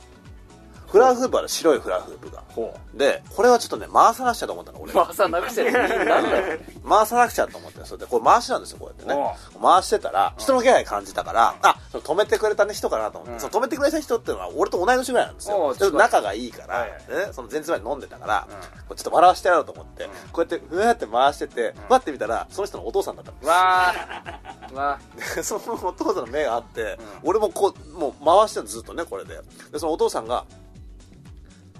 [0.95, 2.41] フラフープある白いフラフープが。
[2.47, 4.93] ほでこれはちょっとね回さなくちゃと思ったの俺。
[4.93, 6.59] う回さなくちゃいいなんだよ。
[6.87, 9.61] 回さなくちゃと思ってそれでこれ回しなんですよこうやってね。
[9.61, 13.39] 回してたら人の気配感じたからあその止めてくれたね人かなと思って、うん。
[13.41, 16.97] その止めてくれた人っていうのは俺と同い年ぐらいなんですおようちょっと仲がいいから、はいね、
[17.33, 18.47] その前日まで飲んでたから、
[18.89, 18.95] うん。
[18.95, 20.09] ちょっと笑わしてやろうと思って、うん。
[20.09, 24.71] こうやってふわって回してて、パッて見たらその人のお父さんだったのわー。
[24.73, 24.99] わ
[25.35, 29.35] でそのお父さんの目があって、俺もこうもう回してずっとねこれで。
[29.73, 30.45] でそのお父さんが「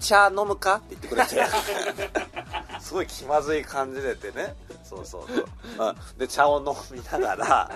[0.00, 1.36] 茶飲むか?」って言ってくれて。
[2.80, 4.54] すごい気まずい感じでてね。
[4.84, 5.46] そうそうそう。
[5.88, 7.70] うんで茶を飲みながら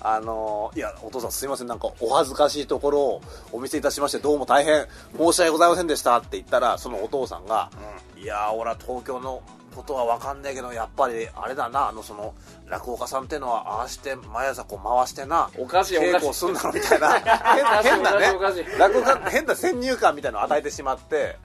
[0.00, 1.66] あのーいやお父さんすいません。
[1.66, 7.70] なんかお恥ずかしいところをお見せいたしましてどうも大変申し訳ございませんでしたって言ったらそのお父さんが
[8.16, 9.42] 「いやー俺は東京の
[9.74, 12.34] ことは分かんないけどやっぱりあれだなあのその
[12.66, 17.08] 落語家さんってのはああして毎朝こう回してなおかしい稽古すんだろみたいな。
[17.18, 18.26] 変な変なね。
[18.78, 21.38] 落語家変な先入観みたいなのを与えてしまって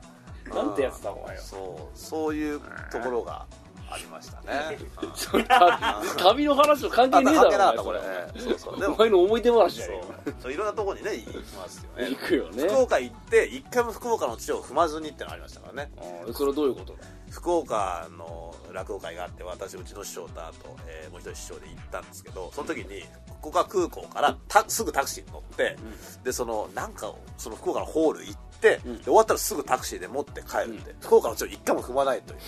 [0.54, 3.46] なんてやつだお前よそうそういうところが
[3.90, 4.78] ありましたね。
[5.32, 5.46] 旅
[6.18, 7.50] 旅の話と関係ねえだろ
[8.38, 8.80] そうそう。
[8.80, 10.02] でおも前の思い出話じゃね
[10.42, 12.10] そういろんなところにね行きますよね。
[12.10, 12.64] 行くよね。
[12.68, 15.92] 福岡行って一回も福岡の地を踏まずにってのがありましたからね。
[16.34, 17.00] それはどういうことだ？
[17.32, 23.06] 福岡の落語会があって私うちの師匠とあと、えーもう一人師匠で行ったんですけどその時に
[23.40, 25.78] 福岡空港からたすぐタクシーに乗って、
[26.24, 28.47] でそのなんかその福岡のホール行って、
[28.86, 28.98] うん。
[28.98, 32.40] で終わったらすぐタクシーで持って帰るって、福岡の地を一回も踏まないという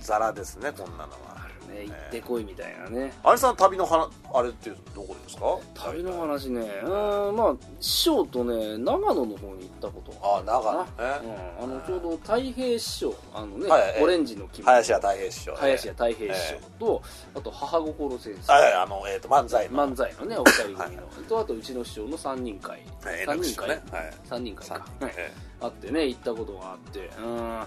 [0.00, 1.35] ザラですねこんなのは
[1.66, 3.12] ね行ってこいみたいなね。
[3.22, 5.58] あれさん旅の話あれってどこですか？
[5.74, 6.60] 旅の話ね。
[6.84, 6.86] う
[7.32, 15.52] んまあ師匠とね長野の方に行ったことあ長野うん、あのちょうど太平師匠あのね、はいはいオレンジの木林家たい平師匠。
[15.52, 17.02] ね林家太平師匠と、
[17.34, 18.52] あと母心先生。
[18.52, 19.86] はいはいあの、えー、と漫才の。
[19.86, 20.96] 漫才のねお二人組の、はい
[21.28, 23.82] とあとうちの師匠の3人会、はい三人会、ね。
[23.90, 24.14] はい。
[24.24, 25.14] 三人会か、三はい。
[25.16, 27.10] えあってね行ったことがあって。
[27.18, 27.62] うん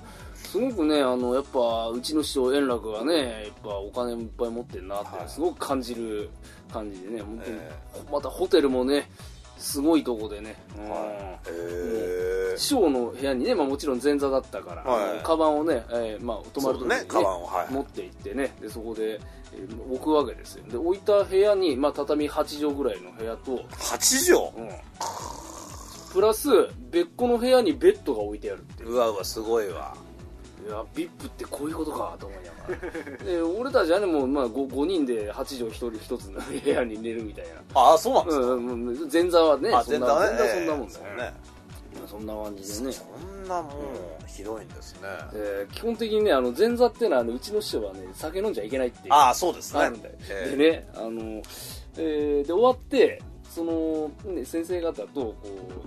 [0.50, 5.30] すごくねあのやっぱうちの師匠円楽がねやっぱお金もいっぱい持ってるなって、はい。
[5.30, 6.32] すごく感じる
[6.74, 7.72] 感じでね本当に、え
[8.12, 9.12] またホテルもね
[9.60, 10.86] すごいとこでね、うん。
[12.54, 12.58] え。
[12.58, 15.20] 師匠の部屋にね、まあ、もちろん前座だったから、はい。
[15.22, 17.46] カバンをね、えーまあ、泊まる時に、ねねカバンを。
[17.46, 17.74] はい。
[17.74, 19.20] 持って行ってねでそこで、
[19.54, 20.64] えー置くわけですよ。
[20.68, 24.70] で置いた部屋に、まあ、畳8畳ぐらいの部屋と、8うん、
[26.14, 26.50] プラス
[26.90, 29.96] 別個の部屋にベッドが置いてあるってうわうわすごいわ
[30.68, 32.86] いや VIP ってこういうことかと思いなが
[33.18, 33.26] ら。
[33.26, 37.82] で俺たちはねもう、まあ、5, 5人で8畳1人1つの部屋に寝るみたいな。
[37.82, 40.38] ああそうなんですか、うんうん前座はねあそんな全然ね。
[40.38, 41.34] 前座はそんなもんだよええね。
[42.08, 42.94] そんな感じでね。
[42.94, 45.00] そんなもう広いんですね、
[45.34, 49.82] えー基本的にねあの前座っていうのはあのうちの師匠はね酒飲んじゃいけないっていうああそうですね。
[49.82, 51.42] あるんだよ、ええでねあの、
[51.98, 55.36] えーで終わってその、ね、先生方とこ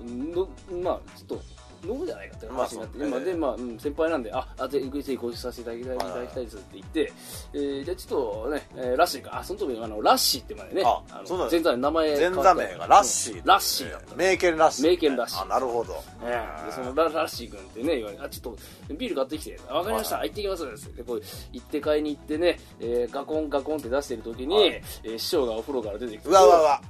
[0.05, 0.49] うの
[0.83, 1.43] まあちょっと
[1.85, 6.15] 飲むじゃないかって話になって、まあでまあ、うん先輩なんでああぜひぜひご一緒させていただきたい,、はい。
[6.15, 7.13] ただきたいですって言って、
[7.55, 9.39] えーじゃあちょっとね、えーラッシーか。
[9.39, 13.45] あその時あのラッシーってまでねあのそうなんです前座の名前前座名がラッシー、うん。
[13.45, 14.11] ラッシーだった。
[14.11, 15.43] の名犬ラッシー名犬ラッシー。
[15.43, 16.03] あなるほど。
[16.25, 19.59] ええでそのララッシー君ってね言われてあちょっとビール買ってきて。
[19.69, 20.29] あわかりました、はい。
[20.29, 20.97] 行ってきます。
[20.97, 24.67] でこう行って買いに行ってね、えーガコンガコンって出してる時に、はい。
[25.05, 26.29] えー師匠がお風呂から出てきて。
[26.29, 26.83] うわうわうわ。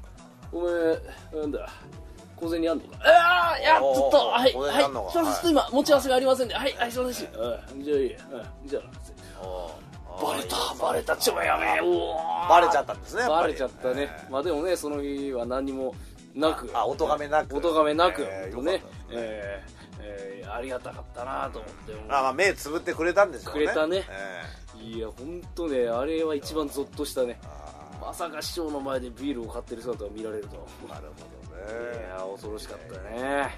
[0.53, 1.71] お前なんだ
[2.43, 2.97] 小銭あんのか？
[3.05, 4.85] ああいやちょっとはいはい。
[4.85, 5.13] あんのか？
[5.13, 7.29] ちょっとちょっと今持ち合わせがありませんではいはいそうです
[7.73, 8.17] うんじゃあいい
[8.67, 8.83] じゃあ。
[10.23, 11.17] バレたバレた。
[11.17, 11.81] ちょやべえ。
[12.49, 14.31] バレちゃったんですねバレちゃったね、ええ。
[14.31, 15.95] まあでもねその日は何にも
[16.35, 16.71] なく。
[16.75, 17.57] あお咎めなく。
[17.57, 18.27] お咎めなく、ね。
[19.11, 23.65] えーえーありがたかったなと思って、あまあ目つぶってくれたんでしょうね。
[23.65, 24.05] くれたね。
[24.79, 27.41] えいや本当ねあれは一番ゾッとしたね
[28.05, 33.49] まさか師匠の前でビールを買ってる姿を見られるとーなるほどいねや恐ろしかったね、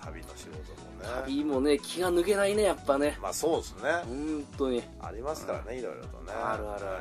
[0.00, 0.58] 旅の仕事も
[0.94, 1.06] うん、ね。
[1.24, 3.16] 旅もね気が抜けないねやっぱね。
[3.22, 3.82] まあそうですね。
[4.04, 4.82] 本当に。
[5.00, 6.32] ありますからねいろいろとね。
[6.32, 6.98] あるあるあ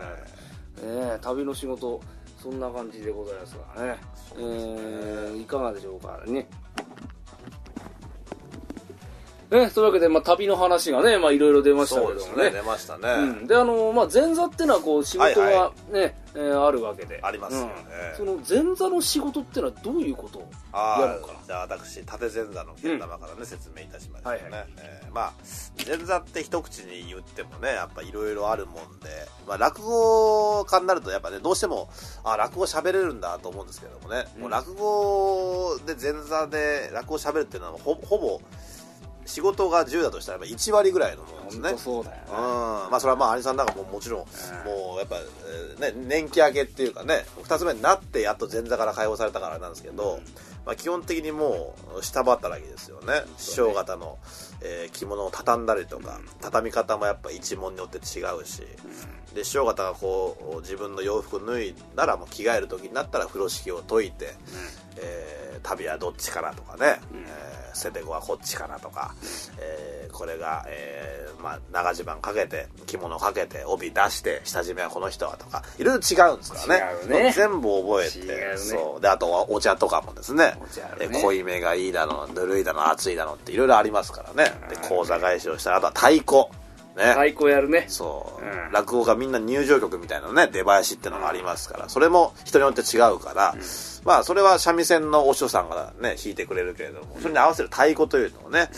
[0.82, 0.88] る。
[0.88, 2.00] ねえ旅の仕事
[2.42, 3.98] そんな感じでございますがね。
[4.16, 4.74] そうですね。
[4.78, 6.48] えーいかがでしょうかね
[9.52, 12.46] ね、というわけで、まあ、旅の話がね、まあ、いろいろ出ましたけそうですどもね。
[12.46, 15.46] ね出ましたね、うん、で、あの、まあ、前座ってのは、こう、仕事が
[15.92, 17.20] ね、はいはえーあるわけで。
[17.22, 17.74] ありますよね。
[18.12, 18.18] うん。
[18.18, 21.34] その前座の仕事ってのはどういうことをあやるのか。
[21.46, 24.68] じゃあ私縦前座のけん玉からね、説明いたしましたね、はいはい。
[24.78, 25.34] えーまあ
[25.86, 29.10] 前座って一口に言ってもねやっぱいろいろあるもんで、
[29.46, 31.90] まあ、落語家になるとやっぱねどうしても
[32.24, 34.42] あ落語喋れるんだと思うんですけどもね、うん。
[34.44, 38.42] もう落語で前座で落語喋るっていうのはほほぼ
[39.26, 41.74] 仕事が10だとしたら1割ぐらいのものですね。
[41.78, 42.34] そうだようん。
[42.34, 42.40] な
[42.90, 44.20] まあそれはまあ兄さんなんかももちろん
[44.66, 50.20] もうやっぱ、えーね、年季明けっていうかね2つ目になってやっと前座から解放されたからなんですけど、
[50.66, 53.24] まあ、基本的にもう下働きですよね。
[53.38, 54.18] 師匠方の、
[54.62, 58.64] えー着物を畳んだりとか畳み方もやっぱ一門によって違うし、
[59.34, 64.34] で師匠方がこう自分の洋服脱いだらもう着替える時になったら風呂敷を解いて、
[64.98, 69.14] えー旅はどっちかなとかね、えーセテゴはこっちかなとか、
[69.60, 75.64] えーこれが、えーまあ、長襦袢かけて着物かけて帯出して下締めはこの人はとか。
[75.80, 77.24] いろいろ違うんですからね。
[77.26, 77.34] ね。
[77.34, 78.58] 全部覚えて、ね。
[78.58, 79.02] そう。
[79.02, 80.56] であとはお茶とかもですね。
[81.00, 81.08] ね。
[81.14, 84.52] え濃いめがいいだのぬるいだの熱いだのっていろいろありますからね。
[84.70, 86.48] で講座返しをしたらあとは太鼓
[86.96, 87.04] ね。
[87.14, 87.86] 太鼓やるね。
[87.88, 88.72] そう、うん。
[88.72, 93.56] 落語がみんな入場曲みたいなね出囃子っていうのがありますからそれも人によって違うから、
[94.04, 98.70] まあそれは三味線のお師匠さんがね弾いてくれるけれどもそれに合わせる太鼓というのをね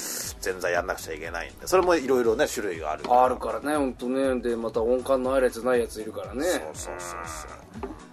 [0.43, 4.41] 前座やんなくちゃいけないんでそれもいろいろね種類があるあるからね本当ね。
[4.41, 6.43] でまた音感のあるやつないやついるからね。
[6.43, 7.19] そうそうそう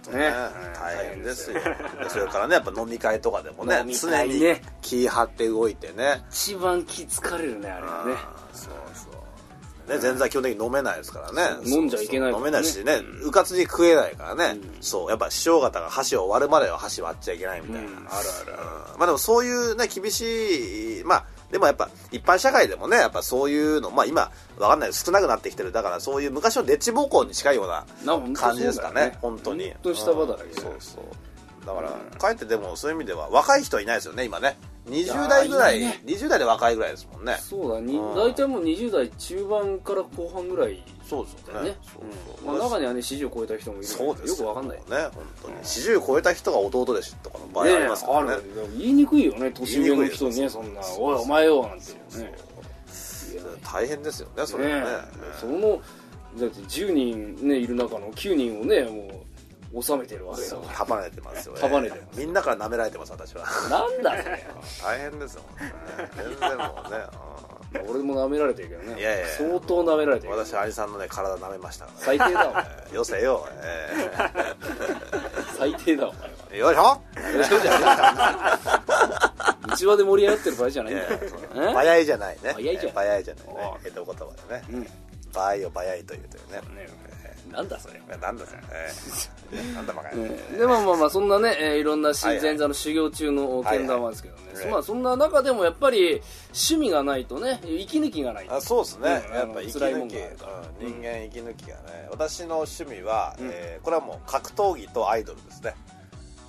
[0.05, 0.15] そう。
[0.15, 0.19] ね。
[0.19, 0.31] ね
[0.75, 1.59] 大変ですよ。
[1.59, 4.41] でそれからねやっぱ飲み会とかでもね飲み常に
[4.81, 6.23] 気張って動いてね。
[6.29, 8.15] 一番気疲れるねあれはね。
[8.53, 8.73] そう
[9.91, 11.69] ね、前座は基本的に飲めないですからね。
[11.69, 12.37] 飲んじゃいけないね。
[12.37, 17.95] 飲めないしねうかつに食えないからね、そうやっぱ師匠方が箸を割るまでは箸割っちゃいけないみたいな、うん。
[17.95, 18.11] あるあ
[18.45, 25.71] るまあでもそういうね厳しいまあでもやっぱ一般社会でもねやっぱそういうのまあ今わかんない少なくなってきてる。
[25.71, 27.85] だからそういう昔のデッチ暴行に近いような
[28.33, 29.17] 感じですかね。
[29.21, 29.65] 本当に。
[29.65, 31.65] 本当に下働きそうそう。
[31.65, 34.57] だから、かえってでもそういう意味では若い人はいないですよね今ね
[34.89, 36.01] 20代ぐらいいいね。
[36.05, 37.37] 20代で若いぐらいですもんね。
[37.39, 38.15] そうだにうん。
[38.15, 41.53] 大体もう20代中盤から後半ぐらいそうですよね。
[41.53, 41.77] だよね。
[41.83, 42.01] そう
[42.35, 42.53] そう。
[42.53, 42.57] うん。
[42.57, 44.77] まあ中にはね40を超えた人もいるそうですよくわかんない。
[44.77, 45.57] ね本当に。
[45.57, 48.27] 40超えた人が弟弟子とかの場合ありますからね。
[48.27, 48.43] ねある
[48.77, 52.51] 言いにくいよね年上の人に言いにくいですねそんな「おいお前よ」なんていうね。
[53.63, 54.91] 大変ですよねそれはねね
[55.39, 55.81] その
[56.39, 59.20] だって10人ねいる中の9人をねもう
[59.79, 60.35] 収めてるわ。
[60.35, 60.55] けだか
[60.85, 61.61] 束ねてますよね。
[61.61, 62.19] 束ねてます。
[62.19, 63.45] みんなから舐められてます私は。
[63.69, 64.45] らなんだそれ
[64.83, 65.73] 大変ですよね。
[66.17, 68.99] 全然もうね俺も舐められてるけどね。
[68.99, 70.33] いやいや相当舐められてる。
[70.33, 71.85] うん私兄さんのね体舐めました。
[71.85, 73.89] から最低だお前えーよせよえ
[75.57, 76.13] 最低だお
[76.51, 77.01] 前よいしょ。
[77.47, 81.03] そうじゃねえか内輪で盛り上がってる場合じゃないんだ。
[81.03, 81.09] よ
[81.55, 81.73] え？
[81.73, 82.51] 早いじゃないね。
[82.53, 82.93] 早いじゃない。
[82.93, 83.45] 早いじゃない。
[83.45, 84.63] ねああ江戸言葉でね。
[84.69, 84.87] うん。
[85.31, 86.57] 場合を早いというというね。
[86.75, 86.87] ね
[87.51, 88.01] なんだそれ。
[88.19, 94.71] なんだそれえー なんだバカねでまあまあまあそんなね、えーいろんな前座の修行中のけん玉ですけどね、はいはい。
[94.71, 98.47] まあそんな中でもやっぱり趣味がないとね息抜きがない。
[98.49, 99.33] あそうですね、うん。
[99.35, 101.01] やっぱ息抜き、うん。
[101.01, 103.49] 人間息抜きがね私の趣味は、うん。
[103.51, 105.75] えーこれはもう格闘技とアイドルですね。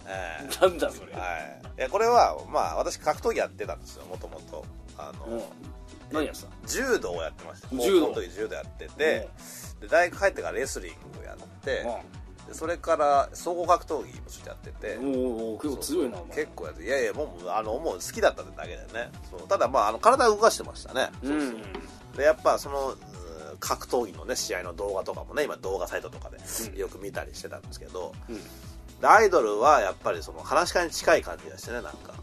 [0.06, 0.60] えー。
[0.62, 1.62] なんだそれ、はい。
[1.78, 4.64] いやこれはまあ私格闘技やってたんですよもともと。
[4.98, 5.42] あの、うん。
[6.12, 8.08] 何やってた柔道をやってました柔道。
[8.08, 9.28] の時柔道やってて、
[9.82, 11.82] で大学入ってからレスリングやって、
[12.46, 19.10] うでそれから総合格闘技もちょっとやってて、んおお結構強いな結構やっていやいやもうあのもう好きだっただけでね。
[19.30, 19.48] そう。
[19.48, 21.62] ただまああの体動かしてましたね、うん。
[22.16, 22.94] でやっぱその
[23.60, 26.38] 格闘技のね試合の動画とかもね今動画サイトとかで
[26.72, 26.78] うん。
[26.78, 28.36] よく見たりしてたんですけど、うん。
[29.00, 32.14] でアイドルはやっぱりその話し家に近い感じがしてねなんか。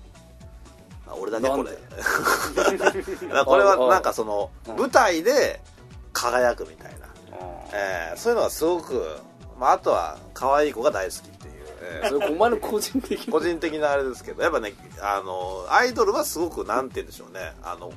[1.08, 1.72] あ俺だけこれ。
[3.46, 4.76] これはなんかそのうん。
[4.78, 5.62] 舞台で
[6.14, 7.09] 輝くみたいな、
[7.74, 9.18] えーそういうのがすごく、
[9.60, 13.32] まあ、あとは可愛い子が大好きっていう、え ーそれお前の個人的な。
[13.32, 17.54] 個人的なあれですけどやっぱねあのアイドルはすごくなんて言うんでしょうね。
[17.64, 17.92] あの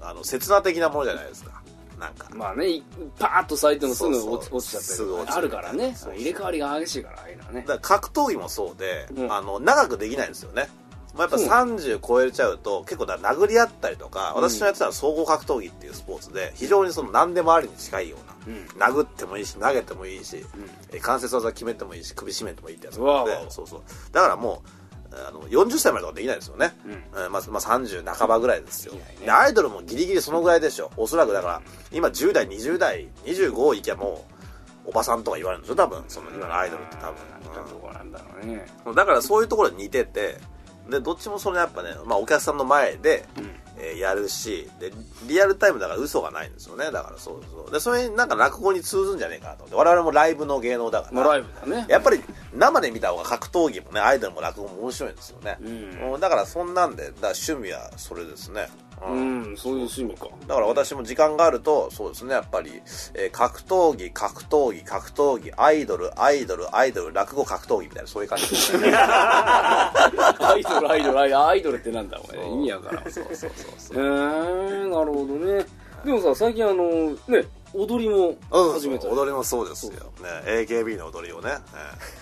[0.00, 1.60] あの刹那的なものじゃないですか。
[1.98, 2.28] なんか。
[2.32, 2.84] まあねい
[3.18, 4.82] パーッと咲いてもすぐ落ち落ちちゃっ
[5.26, 5.94] たりあるからね。
[6.14, 7.60] 入れ替わりが激しいからああいうのはね。
[7.60, 9.32] だから格闘技もそうで、うん。
[9.32, 10.68] あの長くできないんですよね
[11.14, 18.66] まあ、やっぱそう30超えちゃうと結構だ殴り合ったりとか私のやってたのは総合格闘技っていうスポーツで非常にその何でもありに近いよううん。
[18.78, 20.44] な殴ってもいいし投げてもいいし、ん。
[20.92, 23.82] え関節技決めてもいいし首絞めてもいいってやつうわうわでそうそう。
[24.12, 24.62] だからも
[25.12, 26.92] うあの40歳までとかできないですよね、うん。
[26.92, 28.94] えーまあまあ、30半ばぐらいですよ。
[28.94, 30.90] ねでアイドルもギリギリそのぐらいでしょ。
[30.96, 34.24] おそらくだから今10代20代25いきゃも
[34.86, 36.04] うおばさんとか言われるんでしょ多分。
[36.08, 38.66] その今のアイドルって多分、なんかどこなんだろうね。
[38.94, 40.38] だからそういうところに似てて
[40.88, 43.50] でどっちもそのやっぱね、まあ、お客さんの前で、うん。
[43.82, 44.92] えーやるしで
[45.26, 46.90] リアルタイムだから嘘がないんですよね。
[46.90, 47.72] だからそうそう。
[47.72, 49.74] でそれになんか落語に通ずんじゃねえかなと思って。
[49.76, 51.86] 我々もライブの芸能だから、まあライブだね。
[51.88, 52.20] やっぱり
[52.54, 56.12] 生で見た方が格闘技もねアイドルも落語も面白いんですよね、うん。
[56.12, 58.68] うんだからそんなんでだ趣味はそれですね、
[59.02, 60.28] ううんん、そういう趣味か。
[60.46, 62.82] だから私も時間があると、そうですね、やっぱり、
[63.14, 68.92] えー格闘技、格闘技、格闘技、アイドル、アイドル、アイドル、落語、格闘技みたいな、そういう感じですね。
[68.94, 72.50] アイドル、アイドル、アイドルアイドルってなんだ、お前。
[72.52, 73.10] 意味わからん。
[73.10, 73.96] そうそうそうへそう。
[73.98, 75.66] ー、なるほどね。
[76.04, 76.84] でもさ、最近あの、
[77.28, 79.06] ね、踊りもうん、始めた。
[79.08, 79.92] 踊りもそうですよ。
[79.92, 81.52] ね、AKB の踊りをね。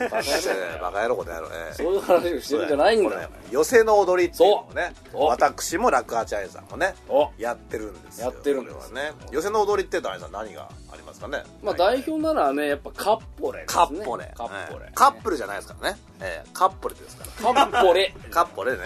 [0.00, 1.48] えーバカ野郎、 この野郎。
[1.52, 3.28] えーそういう話をしてるんじゃないんだよ。
[3.28, 3.28] ね。
[3.50, 8.26] 寄せの踊りっていうのをね私も落八愛さんもねおやってるんですよ。
[8.26, 8.92] やってるんです。
[8.92, 9.12] ね。
[9.30, 10.68] 寄せの踊りって大さん何が？
[10.92, 11.42] ありますかね。
[11.62, 13.74] まあ代表ならね、やっぱカッポレですね。
[13.74, 14.32] カッポレ。
[14.34, 14.86] カッポレ。
[14.86, 14.90] え。
[14.90, 18.14] ーカップルじゃないですからね、えーカッポレですからカッポレ。
[18.30, 18.78] カッポレね、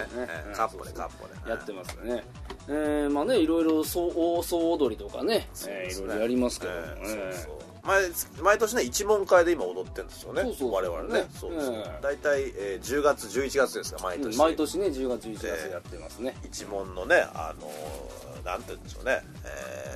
[0.53, 1.49] カッポレカッポレ。
[1.49, 2.23] やってますよね。
[2.67, 7.33] えー、まあね、いろいろ総総踊りとかね、えーいろいろやりますけども、えーえ。
[7.33, 8.03] そうそう毎
[8.41, 10.41] 毎年ね一問会で今踊ってるんですよね。
[10.43, 11.21] そうそう我々ね。
[11.21, 11.27] ね。
[11.37, 11.99] そうそうええ。
[12.01, 16.35] 大体、えー10月11月ですか毎ー年毎年ね、10月、11月やってますね。
[16.45, 19.21] 一問のねあのーなんて言うんでしょうね、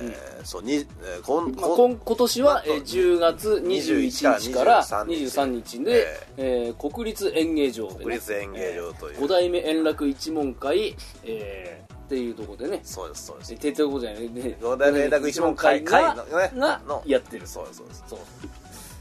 [0.00, 5.82] えーそうに、えーこんまあ、こ今今年は、えー10月21日から23日。
[5.84, 9.20] で、えー国立演芸場で、ね、国立演芸場という。
[9.20, 13.52] 五代目円楽一門会、えーっていうところでね、そうですそうです。
[13.52, 16.52] えっていうとこじゃないね、五代目円楽一門会会のね。
[16.56, 17.02] がの。
[17.04, 17.46] やってる。
[17.46, 17.88] そうですそう。
[17.88, 18.18] ですそう。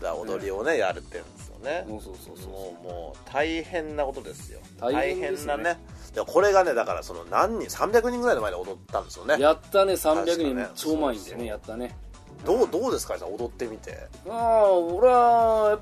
[0.04, 1.86] だ踊りをねやるってるんですよね。
[1.88, 2.52] そうそうそうそう。
[2.52, 4.60] もうもう大変なことですよ。
[4.78, 5.54] 大変ですね。
[5.54, 5.80] 大変なね。
[6.14, 9.38] でこれがねだからその何人300人ぐらいの前で踊ったんですよね。
[9.40, 10.68] やったね、300確か人ね。
[10.76, 11.96] 超満員でそうそうね、やったね。
[12.46, 14.08] どうどうですかさん踊ってみて。
[14.30, 15.80] ああ、俺はやっ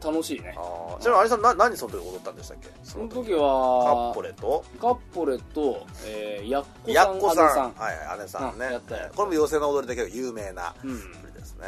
[0.00, 0.54] ぱ楽しいね。
[0.56, 2.68] ああちなみにあれさんな何その時踊ったんでしたっけ？
[2.82, 3.30] そその時。
[3.30, 4.64] カはッポレと？
[4.80, 7.46] カッポレと、えー、やっこさん、やっこさん。
[7.46, 7.72] 姉さん。
[7.74, 8.66] はいはい姉さんね。
[8.66, 10.74] あやったやこれも寄席の踊りだけど有名な。
[10.82, 10.90] うん。
[10.90, 10.96] 踊
[11.26, 11.64] りですね、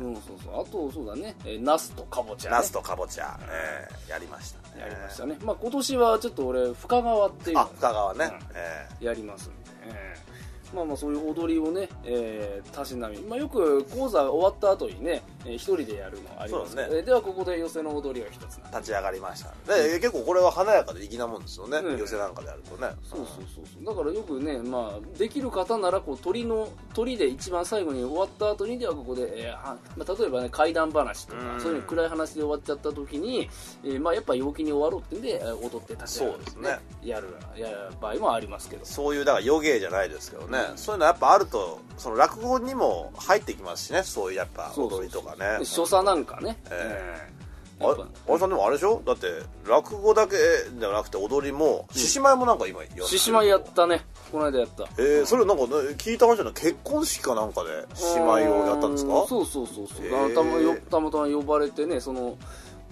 [0.00, 0.60] えうん、そうそう。
[0.60, 2.56] あと、そうだね、えー、ナスとカボチャ、ね。
[2.56, 4.80] ーナスとかぼちゃ、えーやりましたね。
[4.80, 5.36] やりましたね。
[5.42, 8.32] まあ今年はちょっと俺、深川っていうのあ深川ね、うん。
[8.54, 10.27] えやりますんで、えー
[10.74, 16.86] まあまあそういう踊りをね、えー、たしなみ、まあ、よく講座終わった後にね、えー一人でやるのありますね。
[16.90, 19.54] えーではここで寄せの踊りを一つ立ち上がりました。
[19.72, 22.90] で、結構これは華やかで粋なもんですよね、うん寄席なんかでやるとね。
[23.02, 23.84] そうそうそうそう。
[23.84, 31.60] だからよくね、まあ、できる方ならこう鳥の鳥で一番最後に終わった後にではここで、えーはまあ、例えばね怪談話とか、うん。
[31.60, 33.48] そういう暗い話で終わっちゃった時に、
[33.84, 36.78] えーまあ、やっぱ陽気に終わろうってんでえー踊って立ち上がるそうですね。
[37.02, 38.84] やるやる場合もありますけど。
[38.84, 44.02] そういうだから余芸じゃないですけどね、そういうのやっぱあるとその落語にも入ってきますしね。
[44.02, 45.58] そういうやっぱ踊りとかね。
[45.60, 47.32] で所作なんかね、ええ。
[47.34, 47.38] ー
[47.80, 47.94] あ
[48.32, 49.00] れさんでもあれでしょ？
[49.06, 49.26] だって
[49.64, 50.36] 落語だけ
[50.80, 54.04] ではなくて踊りも獅子舞もなんか今や獅子舞やったね。
[54.32, 54.82] この間やった。
[54.98, 59.20] えー、それなんかね聞いた話じゃない結婚式かなんかで獅子舞をやったんですか？
[59.20, 59.28] うん。
[59.28, 62.36] そうそうそうそう、へーたまよたまたま呼ばれてねその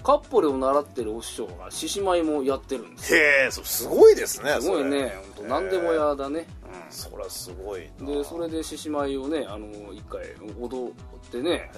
[0.04, 3.20] カッポレを習ってるお師匠が獅子舞もやってるんですよ。
[3.20, 5.16] へえすごいですねすごいね。
[5.34, 6.46] 本当何でも屋だね、
[6.90, 8.12] そりゃすごいうんな。
[8.18, 10.22] でそれで獅子舞をねあの一回
[10.60, 10.92] 踊っ
[11.30, 11.70] てね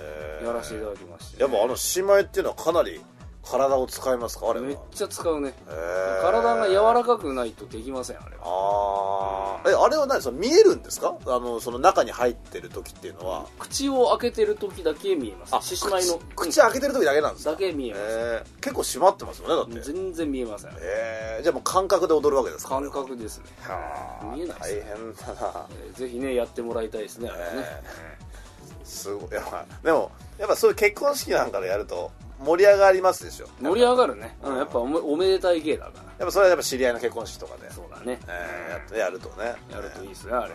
[0.44, 3.00] やらせていただきまして、やっぱあの獅子舞っていうのはかなり
[3.42, 4.66] 体を使いますかあれは。
[4.66, 5.54] めっちゃ使うね。
[6.20, 8.42] 体が柔らかくないとできませんあれは。
[8.44, 11.16] ああえあれは何その見えるんですか？
[11.26, 13.46] あのその中に入ってる時っていうのは。
[13.58, 15.68] 口を開けてる時だけ見えます。
[15.68, 16.18] 獅子舞の。
[16.36, 17.52] 口口開けてる時だけなんですか？
[17.52, 19.92] だけ見えます、えー、結構閉まってますよねだって。
[19.92, 23.44] 全然見えませんえー、じゃあもう感覚で踊るわけですか感覚ですね。
[23.62, 24.18] は。
[24.30, 25.66] あ見えないです大変だな。
[25.70, 27.82] えーぜひねやってもらいたいですねあれはね、
[28.84, 29.30] すごい。
[29.32, 32.10] やでもやっぱそういう結婚式なんかでやると
[32.44, 33.48] 盛り上がりますでしょ。
[33.60, 36.02] 盛り上がるね、うん、やっぱおめおめでたい芸だから。
[36.04, 39.54] やっぱそれはやっぱ知り合いの結婚式とかで、そうだね、えー、ややるとね。
[39.70, 40.52] やるといいですねあれ、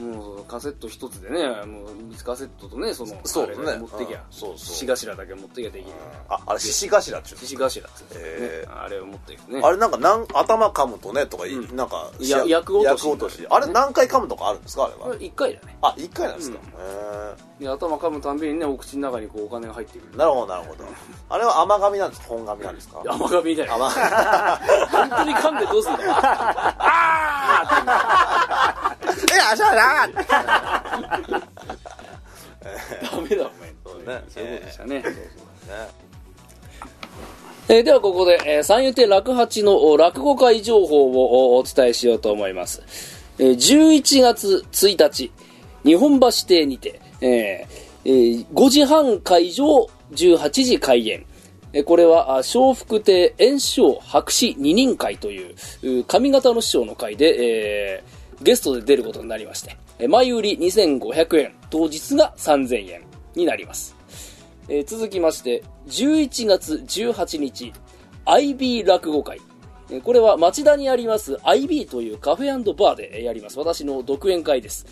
[0.00, 1.86] もうカセット一つでねもう
[2.24, 4.24] カセットとねそのそうですね持ってきゃうん。
[4.30, 4.76] そうそう。
[4.76, 5.90] 獅子頭だけ持ってきゃできる。
[6.28, 8.66] ああれ獅子頭っちゅう獅子頭っつってね、え。
[8.70, 9.60] あれを持っていくね。
[9.62, 11.76] あれなんかなん頭噛むとねとか、ん。
[11.76, 13.46] なんかや役落とし役落とし。
[13.50, 15.00] あれ何回噛むとかあるんですかあれは？
[15.00, 15.76] これ1回だね。
[15.82, 17.62] あ一回なんですか、うん。
[17.62, 20.12] へで頭噛むたんびにねお口の中にこうお金が入ってくる。
[20.14, 20.84] ーなるほどなるほど。
[21.28, 23.02] あれは甘噛みなんですか本噛みなんですか？
[23.06, 26.04] 甘噛みみたいな甘本当に噛んでどうするんだ
[29.32, 31.20] えあしゃなダ
[33.20, 36.10] メだお前そうねそういうことでしたね、そうそうね
[37.68, 42.82] えーではここで、えー三遊亭楽八のお落語会情報をおお伝えしようと思います。
[43.38, 45.30] えー11月1日、
[45.84, 47.30] 日本橋邸にて、えー
[48.04, 51.24] えー5時半会場、18時開演。
[51.72, 55.54] えーこれは、あ笑福亭炎章白紙二人会という、
[56.00, 63.02] う上方の師匠の会で、えーゲストで出ることになりまして、前売り2500円、当日が3000円
[63.34, 63.96] になります。
[64.68, 67.72] えー続きまして、11月18日、
[68.24, 69.40] IB 落語会。
[70.04, 73.58] これは町田にあります IB というカフェバーでやります。
[73.58, 74.86] 私の独演会です。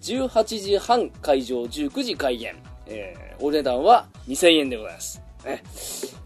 [0.00, 2.56] 18時半会場、19時開演。
[2.86, 5.20] えーお値段は2000円でございます。
[5.44, 5.62] ね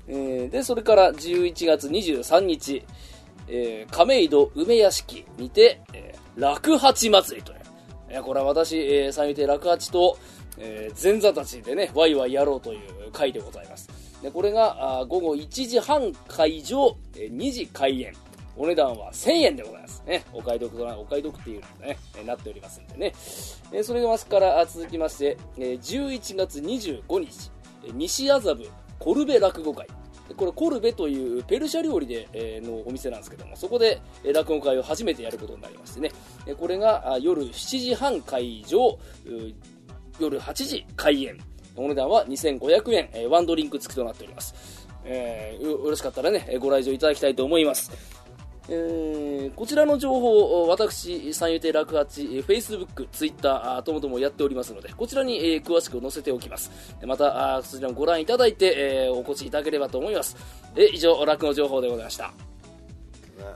[0.08, 2.82] えーで、それから11月23日、
[3.48, 7.58] えー亀戸梅屋敷にて、え落八祭りという。
[8.08, 10.18] えこれは私、えー三遊亭落八と、
[10.58, 13.88] えー前座たちでね、ワイワイやろうという会でございます。
[14.22, 18.12] で、これが、あ午後1時半会場、えー2時開演。
[18.58, 20.02] お値段は1000円でございます。
[20.06, 20.24] ね。
[20.32, 23.12] お買い得とな、お買い得っていうのね、えなっておりますんでね。
[23.72, 27.50] えーそれから続きまして、えー11月25日、
[27.86, 28.68] え西麻布
[28.98, 29.86] コルベ落語会。
[30.34, 36.10] これコルベというペルシャ料理で、えーのお店なんですけどもそこで、落語会を初めてやることになりましてね。
[36.58, 38.98] これが夜7時半会場
[40.18, 41.38] 夜8時開演。
[41.76, 48.15] お値段は2500円、えーワンドリンク付きとなっております、えーよろしかったらねご来場いただきたいと思います。
[48.68, 56.70] えーこちらの情報を私、三遊亭楽八、えー Facebook、Twitter あともともやっておりますので、こちらに、えー詳しく載せておきます。
[57.00, 60.36] でまた、あそちらもご覧いただいて、えーお越しいただければと思います。
[60.74, 62.32] え以上、楽の情報でございました。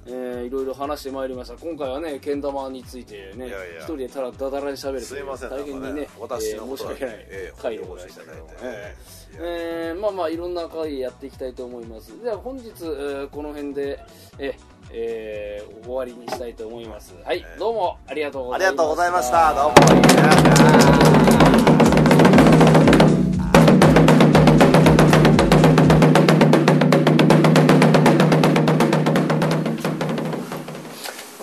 [0.07, 8.97] えーいろいろ話してまいりました今回はねけん玉についてね一人でただだだらにしゃべるすいません大変にねなんか私えーのことだけ申し訳ないええ回でございましたけども、え
[9.39, 13.99] えーまあまあいろんな回やっていきたいと思いますでは本日、えーこの辺で
[14.39, 14.55] え
[14.93, 17.15] えー終わりにしたいと思います。
[17.25, 17.59] はい、えー。
[17.59, 18.77] どうもありがとうごあざいました。
[18.77, 19.55] りがとうございました。
[19.55, 20.81] どうも。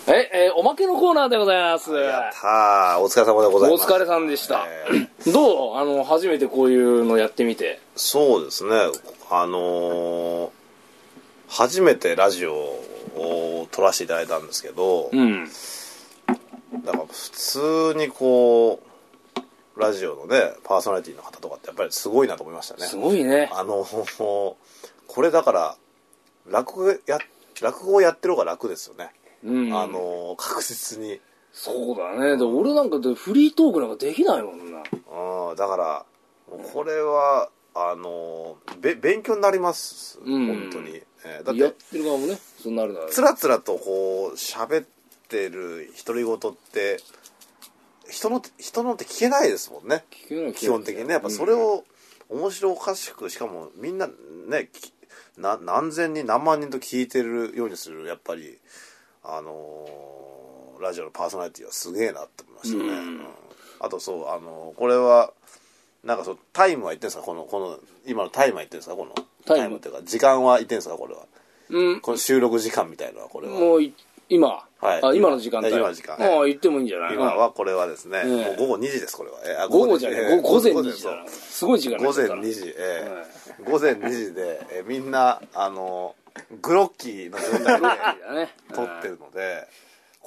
[0.06, 1.94] はい、えーおまけのコーナーでございます。
[1.94, 3.00] やったー。
[3.00, 3.88] お疲れ様でございおます。
[3.92, 4.66] 疲れさんでした、
[5.26, 5.78] えどう？
[5.78, 7.80] あの初めてこういうのやってみて。
[7.96, 8.72] そうですね。
[9.30, 10.50] あのー
[11.50, 12.84] 初めてラジオを
[13.72, 15.48] 撮らせていただいたんですけど、うん。
[16.84, 22.86] だから普通にこうラジオのねパーソナリティの方とかってやっぱりすごいなと思いましたね。
[22.86, 23.50] すごいね。
[23.54, 23.86] あの
[24.18, 24.58] こ
[25.22, 25.78] れだから
[26.48, 27.20] 落語や
[27.62, 29.12] 落語をやってる方が楽ですよね、
[29.44, 29.74] うん。
[29.74, 31.20] あの確実に。
[31.52, 32.38] そうだね。
[32.38, 34.84] で俺なんかでフリートークなんかできないもんな。
[35.50, 35.56] うん。
[35.56, 36.06] だから
[36.74, 40.48] これはあのべ勉強になります、うん。
[40.48, 44.88] 本当に、えーだやっっててる側もねそうなるならつらつらとこう喋っ
[45.28, 46.40] てる独り言っ
[46.72, 47.00] て
[48.10, 50.06] 人の人のって聞けないですもんね。
[50.12, 51.14] 聞けない基本的にね。
[51.14, 51.84] やっぱそれを
[52.30, 54.94] 面白おかしくしかもみんなねき
[55.38, 58.58] な何千人何万人と聞いてるようにするやっぱり
[59.24, 62.98] あのーラジオのパーソナリティはすげえなって思いましたね、うん。
[62.98, 63.26] うん。
[63.80, 65.34] あとそうあのーこれは
[66.04, 67.24] なんかそうタイムは言ってんですか？
[67.24, 68.96] このこの今のタイムは言ってんですか？
[68.96, 69.14] この
[69.48, 71.22] タイムっていうか時間は言ってんですかこれは？
[71.70, 72.02] うん。
[72.02, 73.60] この収録時間みたいなのはこれは？
[73.60, 73.94] もうい
[74.30, 74.64] 今、は
[74.98, 75.02] い。
[75.04, 75.70] あ今の時間帯？
[75.70, 76.16] 今の時間。
[76.20, 77.14] ああ言ってもいいんじゃない？
[77.16, 78.28] 今はこれはですね、ええ。
[78.28, 81.28] もう午後2時ですこれは、えーあ午後じゃない、えー午午前2時だな。
[81.30, 86.16] すごい時間午前になっ2ちゃっ時、えー午前2時で、えーみんなあの
[86.62, 89.68] グロッキーの状態で撮ってるので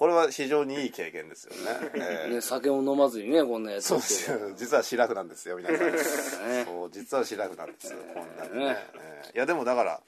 [0.00, 4.38] これは非常にいい経験ですよね,、えーね酒を飲まずにねこんなやつそうですよ。
[4.56, 5.78] 実は白くなんですよ皆さん。
[5.92, 6.64] ね。
[6.64, 8.64] そう実は白くなんですよこんなにね。
[8.64, 9.30] ねえ。
[9.34, 10.00] ーいやでもだから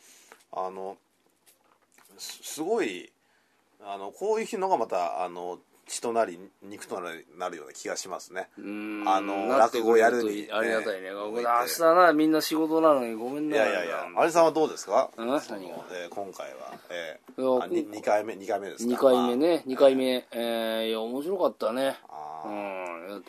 [0.53, 0.97] あの
[2.17, 3.13] すすごい
[3.83, 5.59] あのこういうのがまたあの
[5.93, 8.49] 血となり肉となりなるような気がしますね。
[8.59, 9.05] うん。
[9.07, 10.49] あの落語やるに。
[10.51, 11.11] ありがたいね。
[11.11, 13.57] ね明日なみんな仕事なのにごめんね。
[13.57, 14.07] いやいやいや。
[14.25, 15.11] 有さんはどうですか？
[15.19, 19.65] えー今回は、えー、あに2回目2回目ですか？2回目ね。
[19.67, 20.05] 2回目。
[20.05, 20.39] 目え。
[20.87, 21.99] ーいや面白かったね。
[22.47, 23.25] うん。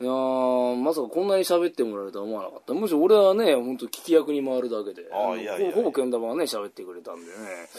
[0.00, 2.72] いやーまさかこんなに喋ってもらえるとは思わなかった。
[2.72, 5.06] むしろ俺はね本当聞き役に回るだけで。
[5.12, 7.28] あーいやほほぼけん玉はね喋ってくれたんでね。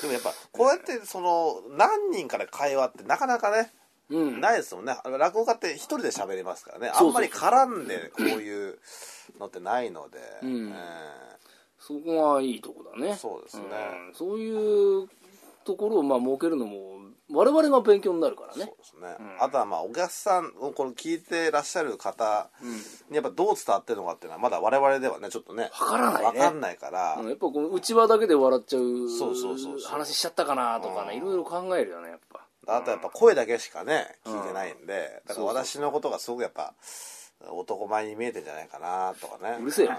[0.01, 3.71] でもやっぱこうやってその何人から会話ってなかなかね
[4.09, 4.41] うん。
[4.41, 4.97] ないですもんね。
[5.05, 6.91] 落語家って一人で喋りますからね。
[6.93, 8.79] あんまり絡んでこういう
[9.39, 10.69] のってないので、うん。
[10.69, 10.73] え
[11.79, 13.15] そこがいいとこだね。
[13.15, 13.63] そうですね。
[14.11, 14.13] ん。
[14.13, 15.09] そういう
[15.63, 16.99] ところをまあ設けるのも
[17.31, 18.63] 我々が勉強になるからね。
[18.63, 19.43] ーそうですね、うん。
[19.43, 22.71] あとはまあお客さんこれ聞いてらっしゃる方うん。
[22.71, 22.79] に
[23.11, 26.25] やっぱどう伝わってるのかっていうのはまだ我々ではねちょっとねわからないね。
[26.25, 27.29] わかんないから、うん。
[27.29, 28.83] やっぱこの内輪だけで笑っちゃう。
[29.85, 31.17] 話しちゃったかなとかねうん。
[31.17, 32.28] いろいろ考えるよねやっぱ
[32.75, 36.73] あとやっぱ声だけしかねうん聞いてないんでだから私のことがすごくやっぱ
[37.47, 39.57] 男前に見えてんじゃないかなとかね。
[39.61, 39.95] うるせえよん。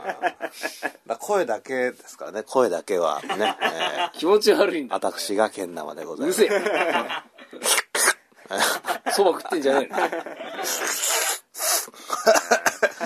[1.07, 3.57] だ声だけですからね声だけはね、
[4.13, 4.97] え気持ち悪いんーだ。
[4.97, 6.45] 私がけん玉でございます。
[6.45, 6.61] うるせえ。
[9.13, 9.99] そば食ってんじゃねえの。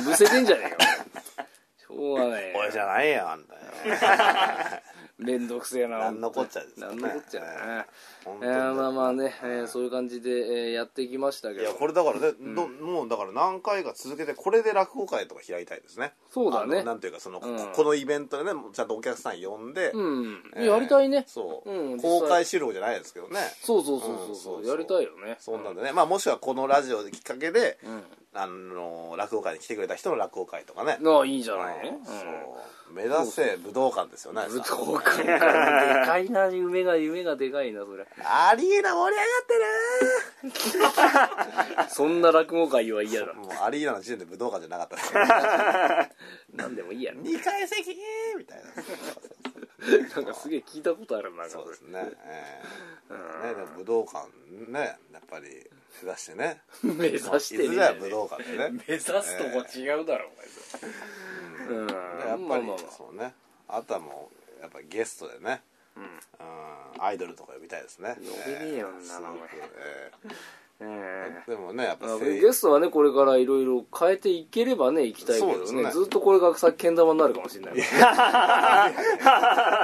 [0.11, 0.77] むせてんじゃねえよ。
[1.79, 3.61] ししょうがない俺じゃないよあんため
[5.21, 7.01] んどくせえななんのこっちゃですよね。
[7.03, 7.47] なんのこっちゃね。
[8.25, 11.61] 本当にえーまあまあね、えーそういう感じで、えーやってきましたけど。
[11.63, 16.15] いやこれだからね、どもうだから何回か続けてこれで落語会とか開いたいですね。
[16.31, 16.83] そうだね。
[16.83, 17.73] なんていうかその、うん。
[17.75, 21.25] このイベントでねちゃんとお客さん呼んで、うん、えーやりたいね。
[21.29, 23.41] そう、うん公開収録じゃないですけどね。
[23.63, 24.33] そうそうそうそうう。
[24.33, 24.67] んそう。
[24.67, 25.37] やりたいよね。
[25.39, 28.03] そんなんでね、まあもしくはこのラジオできっかけで、うん
[28.35, 31.83] あの落語会に来てくれた人の落語会とかね、ああいいじゃない。
[31.85, 32.05] ねうん。
[32.05, 32.93] そう。
[32.93, 35.25] 目指せ武道館ですよね武道館。
[35.25, 38.07] か でかいな夢が夢がでかいなそれ。
[38.23, 40.83] アリーナ盛り上が
[41.83, 43.27] って そんな落語会は嫌だ。
[43.27, 44.99] るもうアリーナの時点で武道館じゃなかっ
[46.57, 47.97] たでん でもいいや2階席
[48.37, 48.65] みたいな
[50.17, 52.63] なんかすげえ聞いたことあるなそうですね,、え
[53.11, 54.29] えねでも武道館
[54.71, 55.47] ねやっぱり
[56.03, 56.61] 目指してね。
[56.83, 58.71] 目指していずれは武道館でね。
[58.89, 61.79] 目指すとこ違うだろお前。
[61.79, 61.89] うん。
[61.89, 61.97] やっ
[62.29, 62.79] ぱり、まあまあまあ。
[62.91, 63.35] そうね。
[63.69, 65.63] あとはもうやっぱりゲストでね、
[65.97, 66.21] うん。
[66.99, 68.17] アイドルとか呼びたいですね。
[68.17, 69.29] 呼べねえよんなすご
[70.79, 71.43] くええ。
[71.47, 75.83] えでもねやっぱゲストはねこれからいろいろ変えていければね行きたいけどね。
[75.85, 75.91] ね。
[75.91, 77.75] ずっとこれがさけん玉になるかもしれない。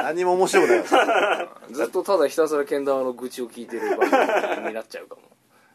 [0.04, 0.84] 何も面白くない
[1.72, 4.10] ずっとただひたすらけん玉の愚痴を聞いてる番
[4.56, 5.22] 組になっちゃうかも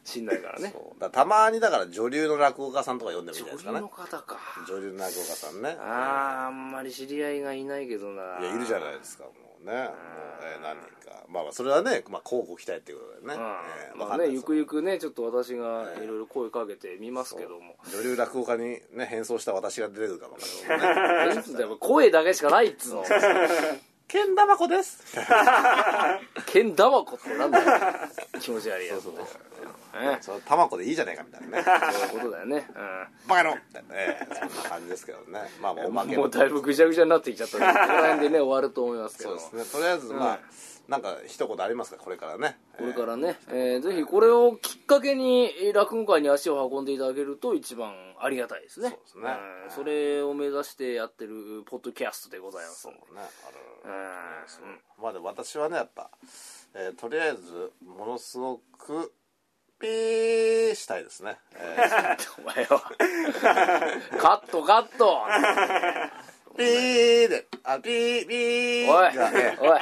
[0.03, 0.71] しんないからね。
[0.71, 0.99] そう。
[0.99, 3.69] だからたまにだから女流の落語家さんとか呼んでもいいですかね。
[3.71, 4.37] 女の方か。
[4.67, 5.77] 女流の落語家さんね。
[5.79, 8.39] あーあんまり知り合いがいないけどな。
[8.39, 9.71] いやいるじゃないですかもうね。
[9.71, 9.93] もう、
[10.43, 11.23] えー何人か。
[11.27, 17.75] まあまあそれはねまあ交互期待っていうことでね、えーまわかんないですあねゆくゆくねちょっと私がいろいろ声かけてみますけども。
[17.91, 21.35] 女流落語家にね変装した私が出れるかもしれないね。
[21.41, 23.05] いつだよ声だけしかないっつうの。
[24.07, 25.03] けん玉子です。
[26.45, 27.65] けん玉子ってなんだよ。
[28.39, 29.27] 気持ち悪いやつだよ
[29.99, 30.17] ね。
[30.21, 31.63] その玉子でいいじゃないかみたいなね。
[31.93, 32.67] そういうことだよね、
[33.27, 35.41] バカ野郎みたいなねそんな感じですけどね。
[35.61, 36.21] まあまあおまうん、けの。
[36.23, 39.37] もうだいぶぐちゃぐちゃになってきちゃったんでここら辺でね終わると思いますけど。
[39.37, 39.79] そうですね。
[39.79, 40.39] とりあえずまあ、
[40.87, 42.59] なんか一言ありますかこれからね。
[42.77, 43.81] これからね、えー。
[43.81, 48.89] ぜひこれをきっかけにえー落語会に足を運んでいただけると一番ありがたいですね。
[48.89, 49.37] そうですね。
[49.65, 49.71] うん。
[49.71, 52.81] それを目指してやってるポッドキャストでございます。
[52.83, 52.99] そうね。
[53.21, 53.95] あうる
[54.99, 55.01] う。
[55.01, 56.11] まあでも私はねやっぱ、
[56.75, 59.11] えーとりあえずものすごく
[59.85, 61.77] ピーしたいですね、え
[62.17, 62.81] ーお前は。
[64.19, 65.21] カットカット。
[66.57, 67.45] ピーで。
[67.63, 68.89] あピーピー。
[68.89, 69.13] おい。
[69.13, 69.57] がね。
[69.59, 69.69] おい。
[69.69, 69.79] おい。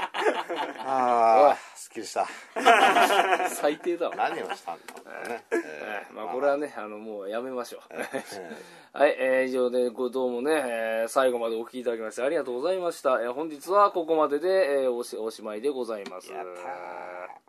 [1.75, 2.27] すっきりした。
[3.49, 4.15] 最低だわ。
[4.15, 7.81] 何をしたんだろうね、えまあこれはねあのもうやめましょう。
[7.93, 8.23] え
[8.91, 16.31] はい、えー以上でごどうもね、えー最後までお聞きいただきましてありがとうございました、えー本日はここまでで、えーおしおしまいでございます。
[16.31, 17.42] やったー